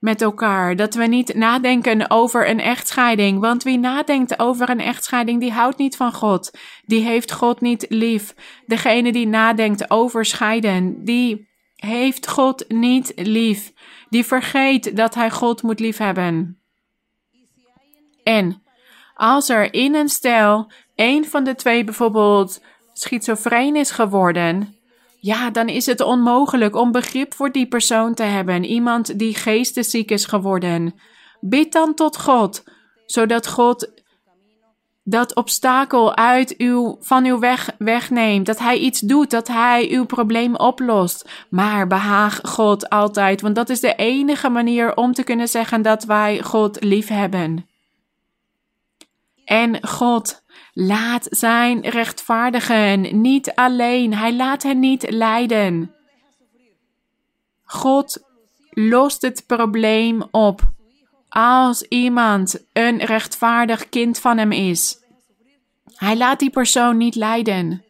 [0.00, 0.76] met elkaar.
[0.76, 3.40] Dat we niet nadenken over een echtscheiding.
[3.40, 6.50] Want wie nadenkt over een echtscheiding, die houdt niet van God.
[6.84, 8.34] Die heeft God niet lief.
[8.66, 13.72] Degene die nadenkt over scheiden, die heeft God niet lief.
[14.08, 16.60] Die vergeet dat hij God moet liefhebben.
[18.22, 18.62] En
[19.14, 24.79] als er in een stel een van de twee bijvoorbeeld schizofreen is geworden,
[25.20, 30.10] ja, dan is het onmogelijk om begrip voor die persoon te hebben, iemand die geestesziek
[30.10, 30.94] is geworden.
[31.40, 32.64] Bid dan tot God,
[33.06, 34.00] zodat God
[35.04, 40.04] dat obstakel uit uw, van uw weg wegneemt, dat Hij iets doet, dat Hij uw
[40.04, 41.46] probleem oplost.
[41.50, 46.04] Maar behaag God altijd, want dat is de enige manier om te kunnen zeggen dat
[46.04, 47.68] wij God lief hebben.
[49.44, 50.42] En God
[50.80, 54.14] laat zijn rechtvaardigen niet alleen.
[54.14, 55.94] Hij laat hen niet lijden.
[57.64, 58.22] God
[58.70, 60.60] lost het probleem op
[61.28, 64.98] als iemand een rechtvaardig kind van hem is.
[65.94, 67.84] Hij laat die persoon niet lijden.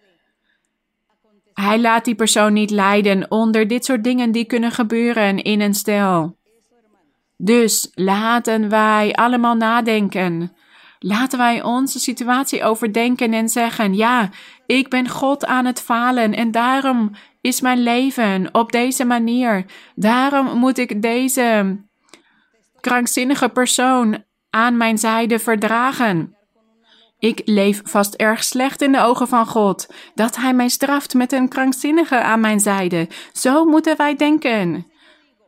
[1.54, 5.74] Hij laat die persoon niet lijden onder dit soort dingen die kunnen gebeuren in een
[5.74, 6.36] stel.
[7.36, 10.52] Dus laten wij allemaal nadenken.
[11.02, 14.28] Laten wij onze situatie overdenken en zeggen: Ja,
[14.66, 19.64] ik ben God aan het falen en daarom is mijn leven op deze manier.
[19.94, 21.78] Daarom moet ik deze
[22.80, 26.36] krankzinnige persoon aan mijn zijde verdragen.
[27.18, 31.32] Ik leef vast erg slecht in de ogen van God, dat Hij mij straft met
[31.32, 33.08] een krankzinnige aan mijn zijde.
[33.32, 34.86] Zo moeten wij denken.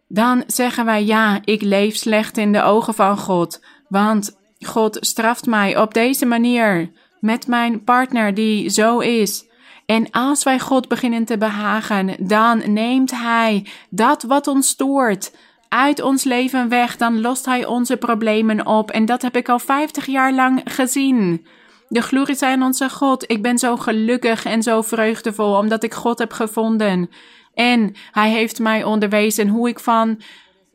[0.09, 5.47] Dan zeggen wij ja, ik leef slecht in de ogen van God, want God straft
[5.47, 6.91] mij op deze manier
[7.21, 9.51] met mijn partner die zo is.
[9.87, 15.37] En als wij God beginnen te behagen, dan neemt Hij dat wat ons stoort
[15.69, 16.97] uit ons leven weg.
[16.97, 18.91] Dan lost Hij onze problemen op.
[18.91, 21.47] En dat heb ik al 50 jaar lang gezien.
[21.89, 23.31] De glorie zij aan onze God.
[23.31, 27.11] Ik ben zo gelukkig en zo vreugdevol omdat ik God heb gevonden.
[27.55, 30.21] En Hij heeft mij onderwezen hoe ik van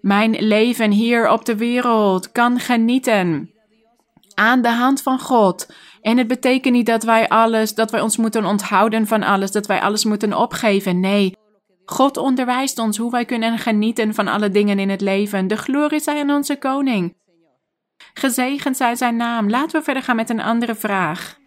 [0.01, 3.51] mijn leven hier op de wereld kan genieten
[4.39, 5.73] aan de hand van God.
[6.01, 9.67] En het betekent niet dat wij alles, dat wij ons moeten onthouden van alles, dat
[9.67, 10.99] wij alles moeten opgeven.
[10.99, 11.35] Nee.
[11.85, 15.47] God onderwijst ons hoe wij kunnen genieten van alle dingen in het leven.
[15.47, 17.15] De glorie zij aan onze koning.
[18.13, 19.49] Gezegend zij zijn naam.
[19.49, 21.37] Laten we verder gaan met een andere vraag.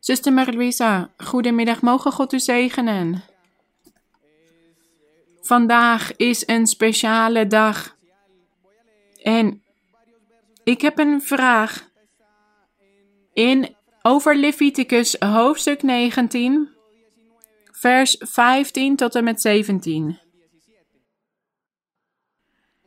[0.00, 1.80] Zuster Marie-Louisa, goedemiddag.
[1.80, 3.33] Mogen God u zegenen?
[5.44, 7.96] Vandaag is een speciale dag.
[9.22, 9.62] En
[10.62, 11.90] ik heb een vraag.
[13.32, 16.68] In over Leviticus hoofdstuk 19,
[17.70, 20.18] vers 15 tot en met 17.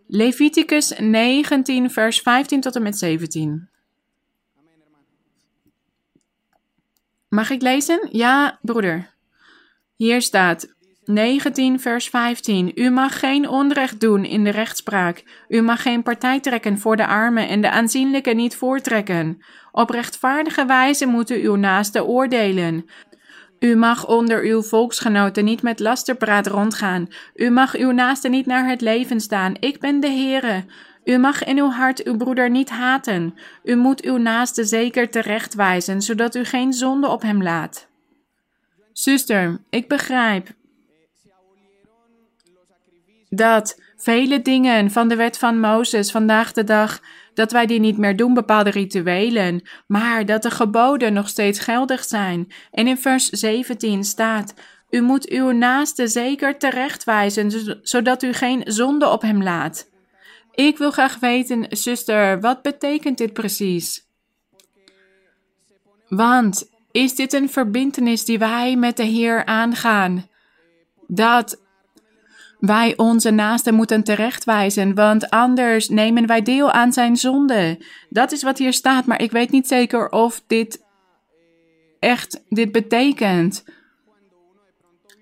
[0.07, 3.69] Leviticus 19, vers 15 tot en met 17.
[7.27, 8.09] Mag ik lezen?
[8.11, 9.13] Ja, broeder.
[9.95, 10.75] Hier staat:
[11.07, 12.71] 19, vers 15.
[12.75, 15.23] U mag geen onrecht doen in de rechtspraak.
[15.47, 19.41] U mag geen partij trekken voor de armen en de aanzienlijke niet voortrekken.
[19.71, 22.85] Op rechtvaardige wijze moet u uw naaste oordelen.
[23.59, 27.07] U mag onder uw volksgenoten niet met lasterpraat rondgaan.
[27.35, 29.53] U mag uw naaste niet naar het leven staan.
[29.59, 30.65] Ik ben de Heere.
[31.03, 33.35] U mag in uw hart uw broeder niet haten.
[33.63, 37.87] U moet uw naaste zeker terechtwijzen, zodat u geen zonde op hem laat.
[38.93, 40.55] Zuster, ik begrijp
[43.29, 47.01] dat vele dingen van de wet van Mozes vandaag de dag,
[47.33, 52.03] dat wij die niet meer doen, bepaalde rituelen, maar dat de geboden nog steeds geldig
[52.03, 52.51] zijn.
[52.71, 54.53] En in vers 17 staat,
[54.89, 59.89] u moet uw naaste zeker terechtwijzen, zodat u geen zonde op hem laat.
[60.51, 64.05] Ik wil graag weten, zuster, wat betekent dit precies?
[66.07, 70.29] Want is dit een verbintenis die wij met de Heer aangaan?
[71.07, 71.61] Dat
[72.59, 77.85] wij onze naasten moeten terechtwijzen, want anders nemen wij deel aan zijn zonde.
[78.09, 80.85] Dat is wat hier staat, maar ik weet niet zeker of dit
[81.99, 83.63] echt dit betekent.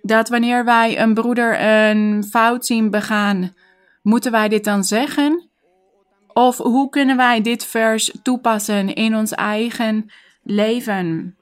[0.02, 3.54] Dat wanneer wij een broeder een fout zien begaan,
[4.02, 5.50] moeten wij dit dan zeggen?
[6.34, 10.12] Of hoe kunnen wij dit vers toepassen in ons eigen
[10.44, 11.38] leven?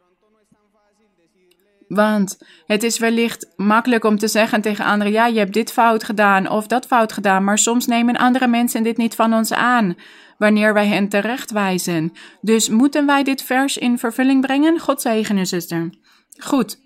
[1.88, 6.04] Want het is wellicht makkelijk om te zeggen tegen anderen: ja, je hebt dit fout
[6.04, 9.96] gedaan of dat fout gedaan, maar soms nemen andere mensen dit niet van ons aan
[10.38, 12.12] wanneer wij hen terechtwijzen.
[12.42, 14.80] Dus moeten wij dit vers in vervulling brengen?
[14.80, 15.90] God zegene, zuster.
[16.38, 16.82] Goed.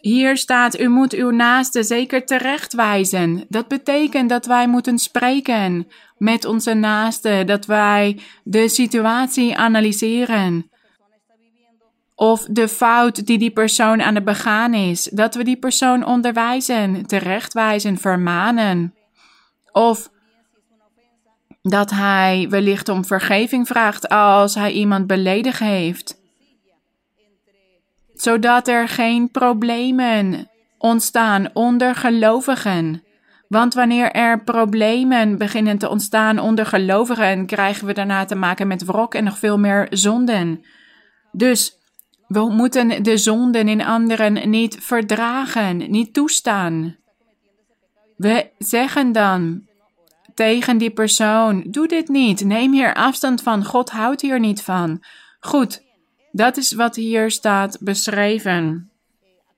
[0.00, 3.44] Hier staat: U moet uw naaste zeker terechtwijzen.
[3.48, 5.86] Dat betekent dat wij moeten spreken
[6.18, 10.70] met onze naaste, dat wij de situatie analyseren
[12.22, 17.06] of de fout die die persoon aan het begaan is, dat we die persoon onderwijzen,
[17.06, 18.94] terechtwijzen, vermanen.
[19.72, 20.10] Of
[21.62, 26.20] dat hij wellicht om vergeving vraagt als hij iemand beledigd heeft.
[28.14, 33.02] Zodat er geen problemen ontstaan onder gelovigen.
[33.48, 38.84] Want wanneer er problemen beginnen te ontstaan onder gelovigen, krijgen we daarna te maken met
[38.84, 40.64] wrok en nog veel meer zonden.
[41.32, 41.80] Dus
[42.32, 46.96] we moeten de zonden in anderen niet verdragen, niet toestaan.
[48.16, 49.66] We zeggen dan
[50.34, 55.04] tegen die persoon: Doe dit niet, neem hier afstand van, God houdt hier niet van.
[55.40, 55.82] Goed,
[56.30, 58.90] dat is wat hier staat beschreven.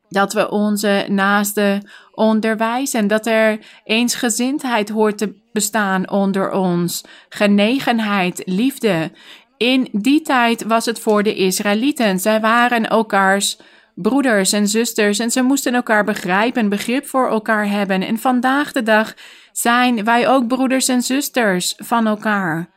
[0.09, 9.11] Dat we onze naasten onderwijzen, dat er eensgezindheid hoort te bestaan onder ons, genegenheid, liefde.
[9.57, 12.19] In die tijd was het voor de Israëlieten.
[12.19, 13.59] Zij waren elkaars
[13.95, 18.03] broeders en zusters en ze moesten elkaar begrijpen, begrip voor elkaar hebben.
[18.03, 19.15] En vandaag de dag
[19.53, 22.69] zijn wij ook broeders en zusters van elkaar.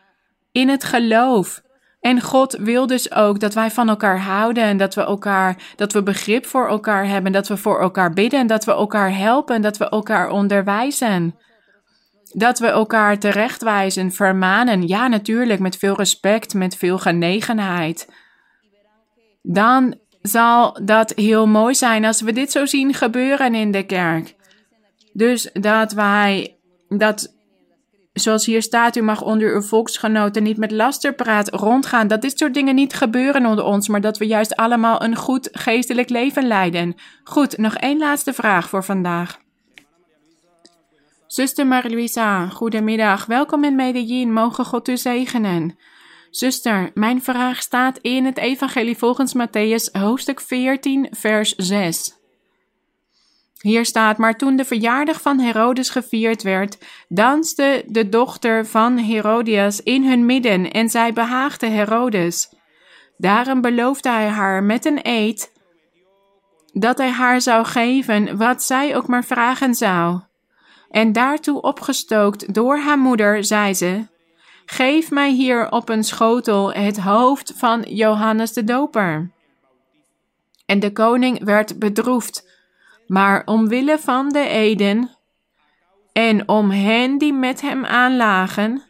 [0.51, 1.61] In het geloof.
[1.99, 5.93] En God wil dus ook dat wij van elkaar houden en dat we elkaar, dat
[5.93, 9.61] we begrip voor elkaar hebben, dat we voor elkaar bidden, en dat we elkaar helpen,
[9.61, 11.35] dat we elkaar onderwijzen.
[12.33, 14.87] Dat we elkaar terechtwijzen, vermanen.
[14.87, 18.13] Ja, natuurlijk, met veel respect, met veel genegenheid.
[19.41, 24.35] Dan zal dat heel mooi zijn als we dit zo zien gebeuren in de kerk.
[25.13, 27.35] Dus dat wij, dat
[28.13, 32.07] zoals hier staat, u mag onder uw volksgenoten niet met lasterpraat rondgaan.
[32.07, 35.49] Dat dit soort dingen niet gebeuren onder ons, maar dat we juist allemaal een goed
[35.51, 36.95] geestelijk leven leiden.
[37.23, 39.37] Goed, nog één laatste vraag voor vandaag.
[41.27, 43.25] Zuster Marie-Louisa, goedemiddag.
[43.25, 44.33] Welkom in Medellin.
[44.33, 45.77] Mogen God u zegenen.
[46.29, 52.15] Zuster, mijn vraag staat in het Evangelie volgens Matthäus, hoofdstuk 14, vers 6.
[53.61, 56.77] Hier staat: Maar toen de verjaardag van Herodes gevierd werd,
[57.07, 62.49] danste de dochter van Herodias in hun midden en zij behaagde Herodes.
[63.17, 65.51] Daarom beloofde hij haar met een eed
[66.73, 70.26] dat hij haar zou geven wat zij ook maar vragen zou.
[70.89, 74.07] En daartoe opgestookt door haar moeder, zei ze:
[74.65, 79.31] Geef mij hier op een schotel het hoofd van Johannes de Doper.
[80.65, 82.49] En de koning werd bedroefd,
[83.07, 85.17] maar omwille van de eden
[86.17, 88.83] en om hen die met hem aanlagen,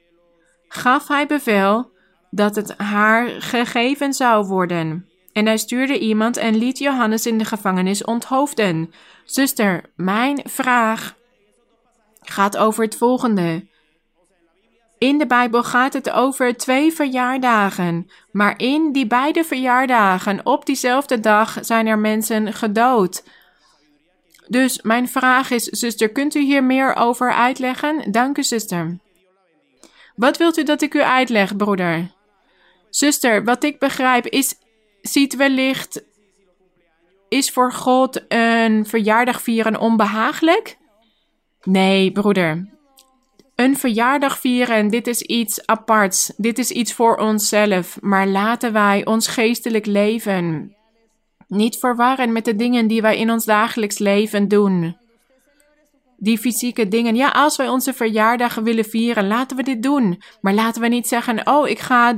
[0.67, 1.91] gaf hij bevel
[2.29, 5.09] dat het haar gegeven zou worden.
[5.33, 8.93] En hij stuurde iemand en liet Johannes in de gevangenis onthoofden.
[9.25, 11.15] Zuster, mijn vraag
[12.29, 13.67] gaat over het volgende.
[14.97, 21.19] In de Bijbel gaat het over twee verjaardagen, maar in die beide verjaardagen op diezelfde
[21.19, 23.23] dag zijn er mensen gedood.
[24.47, 28.11] Dus mijn vraag is, zuster, kunt u hier meer over uitleggen?
[28.11, 28.97] Dank u, zuster.
[30.15, 32.11] Wat wilt u dat ik u uitleg, broeder?
[32.89, 34.55] Zuster, wat ik begrijp is,
[35.01, 36.03] ziet wellicht,
[37.29, 40.77] is voor God een verjaardag vieren onbehagelijk?
[41.69, 42.69] Nee, broeder.
[43.55, 46.33] Een verjaardag vieren, dit is iets aparts.
[46.37, 47.97] Dit is iets voor onszelf.
[48.01, 50.75] Maar laten wij ons geestelijk leven
[51.47, 54.97] Niet verwarren met de dingen die wij in ons dagelijks leven doen.
[56.17, 57.15] Die fysieke dingen.
[57.15, 60.21] Ja, als wij onze verjaardag willen vieren, laten we dit doen.
[60.41, 62.15] Maar laten we niet zeggen: Oh, ik ga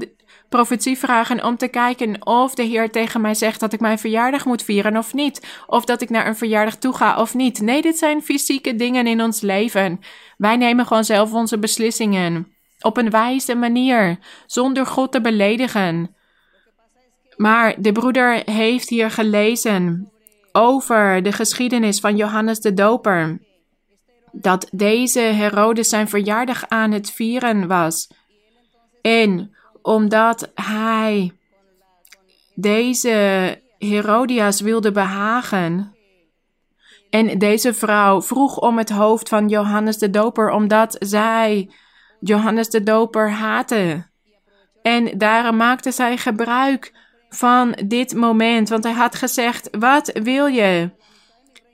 [0.49, 4.45] profetie vragen om te kijken of de Heer tegen mij zegt dat ik mijn verjaardag
[4.45, 5.61] moet vieren of niet.
[5.67, 7.61] Of dat ik naar een verjaardag toe ga of niet.
[7.61, 9.99] Nee, dit zijn fysieke dingen in ons leven.
[10.37, 12.53] Wij nemen gewoon zelf onze beslissingen.
[12.81, 16.15] Op een wijze manier, zonder God te beledigen.
[17.35, 20.11] Maar de broeder heeft hier gelezen
[20.51, 23.39] over de geschiedenis van Johannes de Doper.
[24.31, 28.07] Dat deze Herodes zijn verjaardag aan het vieren was.
[29.01, 29.55] En
[29.89, 31.31] omdat hij
[32.55, 35.95] deze Herodias wilde behagen.
[37.09, 41.69] En deze vrouw vroeg om het hoofd van Johannes de Doper, omdat zij
[42.19, 44.07] Johannes de Doper haatte.
[44.81, 46.93] En daarom maakte zij gebruik
[47.29, 50.89] van dit moment, want hij had gezegd: Wat wil je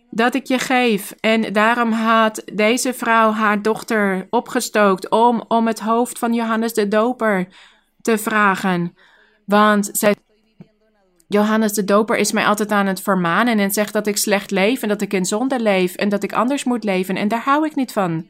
[0.09, 1.13] dat ik je geef?
[1.19, 6.87] En daarom had deze vrouw haar dochter opgestookt om, om het hoofd van Johannes de
[6.87, 7.47] Doper
[8.05, 8.95] te vragen.
[9.45, 10.15] Want zij,
[11.27, 14.81] Johannes de Doper is mij altijd aan het vermanen en zegt dat ik slecht leef
[14.81, 17.65] en dat ik in zonde leef en dat ik anders moet leven en daar hou
[17.65, 18.27] ik niet van.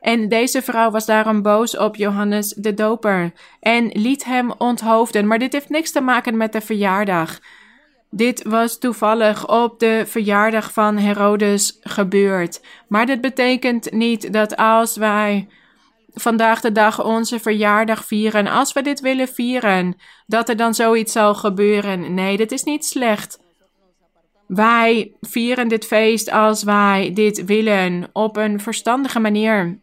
[0.00, 5.26] En deze vrouw was daarom boos op Johannes de Doper en liet hem onthoofden.
[5.26, 7.38] Maar dit heeft niks te maken met de verjaardag.
[8.10, 12.60] Dit was toevallig op de verjaardag van Herodes gebeurd.
[12.88, 15.48] Maar dit betekent niet dat als wij
[16.14, 19.96] vandaag de dag onze verjaardag vieren, als we dit willen vieren,
[20.26, 22.14] dat er dan zoiets zal gebeuren.
[22.14, 23.42] Nee, dit is niet slecht.
[24.46, 29.78] Wij vieren dit feest als wij dit willen op een verstandige manier.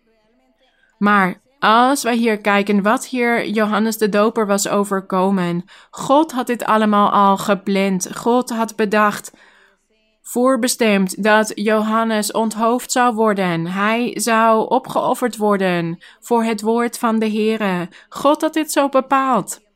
[0.97, 6.65] Maar als wij hier kijken wat hier Johannes de Doper was overkomen, God had dit
[6.65, 8.09] allemaal al gepland.
[8.15, 9.31] God had bedacht
[10.31, 13.67] voorbestemd dat Johannes onthoofd zou worden.
[13.67, 17.89] Hij zou opgeofferd worden voor het woord van de Heere.
[18.09, 19.70] God had dit zo bepaald.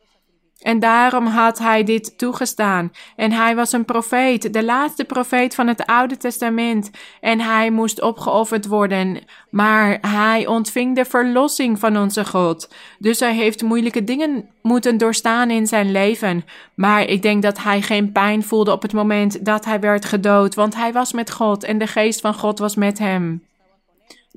[0.66, 2.92] En daarom had hij dit toegestaan.
[3.16, 6.92] En hij was een profeet, de laatste profeet van het Oude Testament.
[7.22, 9.20] En hij moest opgeofferd worden.
[9.50, 12.74] Maar hij ontving de verlossing van onze God.
[13.00, 16.46] Dus hij heeft moeilijke dingen moeten doorstaan in zijn leven.
[16.74, 20.56] Maar ik denk dat hij geen pijn voelde op het moment dat hij werd gedood.
[20.56, 23.42] Want hij was met God en de geest van God was met hem.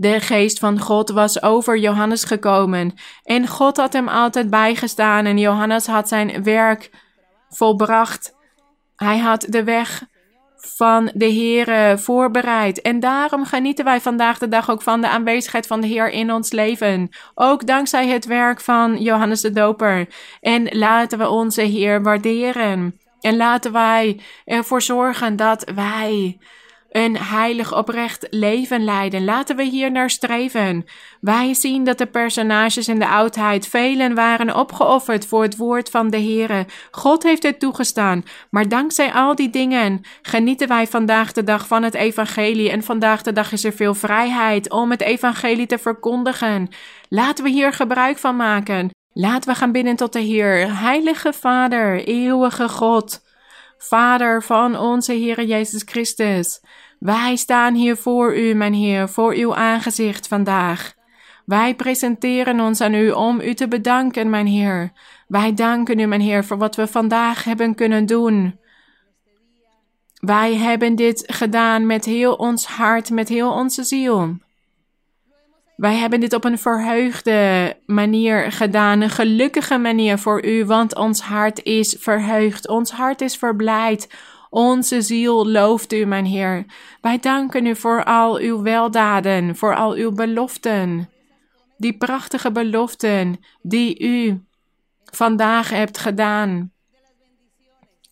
[0.01, 5.39] De geest van God was over Johannes gekomen en God had hem altijd bijgestaan en
[5.39, 6.91] Johannes had zijn werk
[7.49, 8.35] volbracht.
[8.97, 10.07] Hij had de weg
[10.57, 12.81] van de Heer voorbereid.
[12.81, 16.33] En daarom genieten wij vandaag de dag ook van de aanwezigheid van de Heer in
[16.33, 17.09] ons leven.
[17.35, 20.09] Ook dankzij het werk van Johannes de Doper.
[20.41, 23.01] En laten we onze Heer waarderen.
[23.21, 26.39] En laten wij ervoor zorgen dat wij
[26.91, 29.25] een heilig oprecht leven leiden.
[29.25, 30.85] Laten we hier naar streven.
[31.21, 36.11] Wij zien dat de personages in de oudheid, velen waren opgeofferd voor het woord van
[36.11, 36.67] de Heere.
[36.91, 38.23] God heeft het toegestaan.
[38.51, 42.71] Maar dankzij al die dingen genieten wij vandaag de dag van het evangelie.
[42.71, 46.69] En vandaag de dag is er veel vrijheid om het evangelie te verkondigen.
[47.09, 48.91] Laten we hier gebruik van maken.
[49.13, 50.79] Laten we gaan binnen tot de Heer.
[50.81, 53.27] Heilige Vader, eeuwige God.
[53.79, 56.61] Vader van onze Heer Jezus Christus.
[56.99, 60.95] Wij staan hier voor u, mijn Heer, voor uw aangezicht vandaag.
[61.45, 64.93] Wij presenteren ons aan u om u te bedanken, mijn Heer.
[65.27, 68.59] Wij danken u, mijn Heer, voor wat we vandaag hebben kunnen doen.
[70.21, 74.37] Wij hebben dit gedaan met heel ons hart, met heel onze ziel.
[75.79, 81.21] Wij hebben dit op een verheugde manier gedaan, een gelukkige manier voor u, want ons
[81.21, 84.15] hart is verheugd, ons hart is verblijd,
[84.51, 86.65] onze ziel looft u, mijn Heer.
[87.01, 91.11] Wij danken u voor al uw weldaden, voor al uw beloften.
[91.77, 94.45] Die prachtige beloften die u
[95.05, 96.73] vandaag hebt gedaan.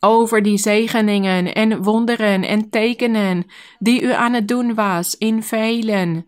[0.01, 3.47] Over die zegeningen en wonderen en tekenen
[3.78, 6.26] die u aan het doen was in velen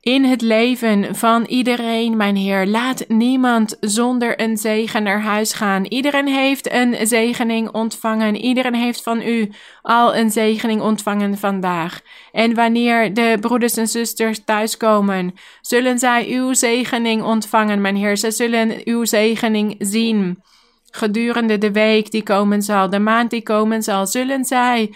[0.00, 2.66] in het leven van iedereen, mijn Heer.
[2.66, 5.84] Laat niemand zonder een zegen naar huis gaan.
[5.84, 8.36] Iedereen heeft een zegening ontvangen.
[8.36, 9.50] Iedereen heeft van u
[9.82, 12.00] al een zegening ontvangen vandaag.
[12.32, 18.16] En wanneer de broeders en zusters thuiskomen, zullen zij uw zegening ontvangen, mijn Heer.
[18.16, 20.42] Ze zullen uw zegening zien.
[20.90, 24.94] Gedurende de week die komen zal, de maand die komen zal, zullen zij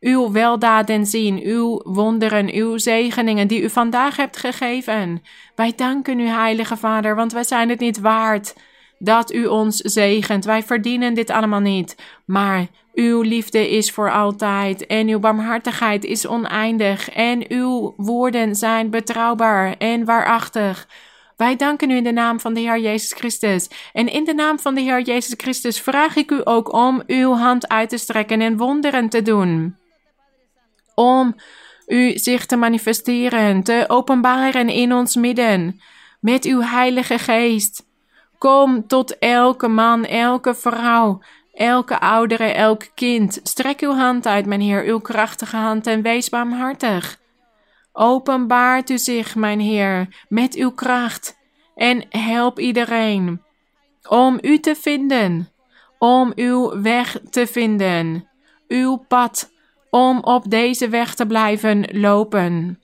[0.00, 5.22] uw weldaden zien, uw wonderen, uw zegeningen die u vandaag hebt gegeven.
[5.54, 8.54] Wij danken u, Heilige Vader, want wij zijn het niet waard
[8.98, 10.44] dat u ons zegent.
[10.44, 16.26] Wij verdienen dit allemaal niet, maar uw liefde is voor altijd en uw barmhartigheid is
[16.26, 20.88] oneindig en uw woorden zijn betrouwbaar en waarachtig.
[21.36, 23.70] Wij danken u in de naam van de Heer Jezus Christus.
[23.92, 27.32] En in de naam van de Heer Jezus Christus vraag ik u ook om uw
[27.32, 29.76] hand uit te strekken en wonderen te doen.
[30.94, 31.34] Om
[31.86, 35.80] u zich te manifesteren, te openbaren in ons midden
[36.20, 37.88] met uw Heilige Geest.
[38.38, 41.22] Kom tot elke man, elke vrouw,
[41.52, 43.40] elke oudere, elk kind.
[43.42, 47.18] Strek uw hand uit, mijn Heer, uw krachtige hand en wees barmhartig.
[47.92, 51.38] Openbaart u zich, mijn Heer, met uw kracht
[51.74, 53.42] en help iedereen
[54.08, 55.48] om u te vinden,
[55.98, 58.28] om uw weg te vinden,
[58.68, 59.50] uw pad,
[59.90, 62.80] om op deze weg te blijven lopen.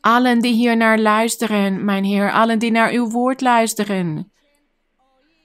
[0.00, 4.32] Allen die hier naar luisteren, mijn Heer, allen die naar uw woord luisteren,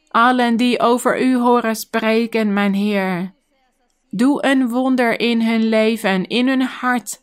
[0.09, 3.33] allen die over u horen spreken, mijn Heer.
[4.09, 7.21] Doe een wonder in hun leven, in hun hart.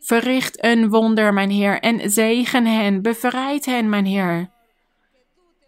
[0.00, 4.50] Verricht een wonder, mijn Heer, en zegen hen, bevrijd hen, mijn Heer.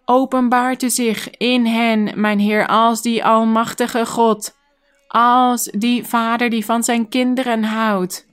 [0.05, 4.58] Openbaart u zich in hen, mijn Heer, als die Almachtige God,
[5.09, 8.27] als die Vader die van zijn kinderen houdt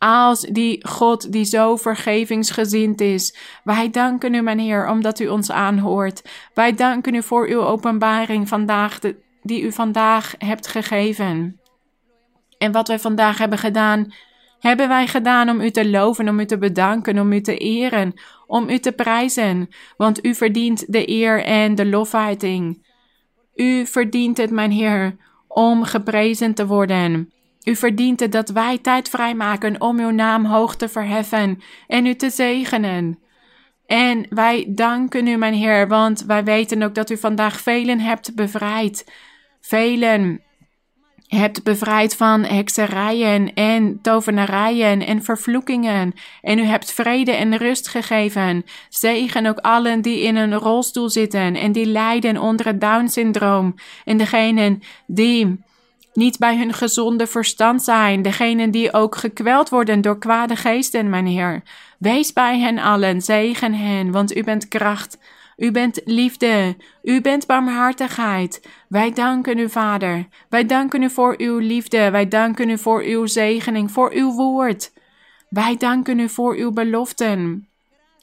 [0.00, 3.36] als die God die zo vergevingsgezind is.
[3.64, 6.22] Wij danken u, mijn Heer, omdat u ons aanhoort.
[6.54, 8.98] Wij danken u voor uw openbaring vandaag,
[9.42, 11.60] die u vandaag hebt gegeven.
[12.58, 14.12] En wat wij vandaag hebben gedaan,
[14.60, 18.14] hebben wij gedaan om u te loven, om u te bedanken, om u te eren,
[18.46, 22.86] om u te prijzen, want u verdient de eer en de lofhuiting.
[23.54, 25.16] U verdient het, mijn Heer,
[25.52, 27.32] om geprezen te worden.
[27.64, 32.14] U verdient het dat wij tijd vrijmaken om uw naam hoog te verheffen en u
[32.14, 33.18] te zegenen.
[33.86, 38.34] En wij danken u, mijn Heer, want wij weten ook dat u vandaag velen hebt
[38.34, 39.12] bevrijd.
[39.60, 40.40] Velen
[41.36, 46.14] hebt bevrijd van hekserijen en tovenarijen en vervloekingen.
[46.42, 48.64] En u hebt vrede en rust gegeven.
[48.88, 53.74] Zegen ook allen die in een rolstoel zitten en die lijden onder het Down-syndroom.
[54.04, 55.58] En degenen die
[56.12, 61.26] niet bij hun gezonde verstand zijn, degenen die ook gekweld worden door kwade geesten, mijn
[61.26, 61.62] Heer.
[61.98, 65.18] Wees bij hen allen, zegen hen, want u bent kracht,
[65.60, 68.68] u bent liefde, u bent barmhartigheid.
[68.88, 70.28] Wij danken u, Vader.
[70.48, 74.92] Wij danken u voor uw liefde, wij danken u voor uw zegening, voor uw woord.
[75.48, 77.68] Wij danken u voor uw beloften.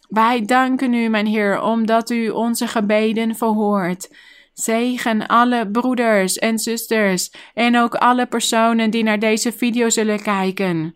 [0.10, 4.16] Wij danken u, mijn Heer, omdat u onze gebeden verhoort.
[4.54, 10.96] Zegen alle broeders en zusters en ook alle personen die naar deze video zullen kijken.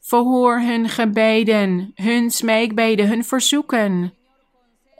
[0.00, 4.20] Verhoor hun gebeden, hun smeekbeden, hun verzoeken.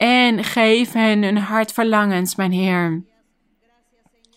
[0.03, 3.03] En geef hen hun hartverlangens, mijn Heer.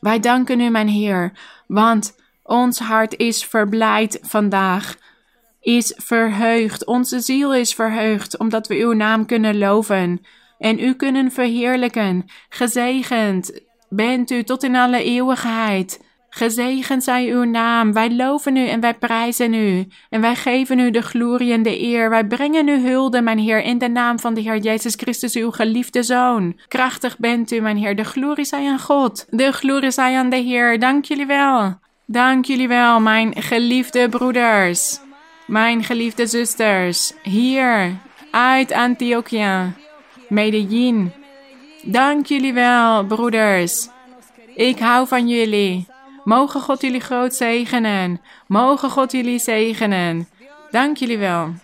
[0.00, 1.32] Wij danken u, mijn Heer,
[1.66, 4.96] want ons hart is verblijd vandaag,
[5.60, 10.20] is verheugd, onze ziel is verheugd, omdat we uw naam kunnen loven
[10.58, 12.24] en u kunnen verheerlijken.
[12.48, 16.05] Gezegend bent u tot in alle eeuwigheid.
[16.36, 17.92] Gezegend zij uw naam.
[17.92, 19.86] Wij loven u en wij prijzen u.
[20.10, 22.10] En wij geven u de glorie en de eer.
[22.10, 25.50] Wij brengen u hulde, mijn Heer, in de naam van de Heer Jezus Christus, uw
[25.50, 26.58] geliefde Zoon.
[26.68, 27.96] Krachtig bent u, mijn Heer.
[27.96, 29.26] De glorie zij aan God.
[29.30, 30.78] De glorie zij aan de Heer.
[30.78, 31.78] Dank jullie wel.
[32.06, 34.98] Dank jullie wel, mijn geliefde broeders.
[35.46, 37.12] Mijn geliefde zusters.
[37.22, 37.92] Hier
[38.30, 39.72] uit Antiochia.
[40.28, 41.12] Medellin.
[41.82, 43.88] Dank jullie wel, broeders.
[44.54, 45.94] Ik hou van jullie.
[46.26, 48.20] Mogen God jullie groot zegenen.
[48.46, 50.28] Mogen God jullie zegenen.
[50.70, 51.54] Dank jullie wel.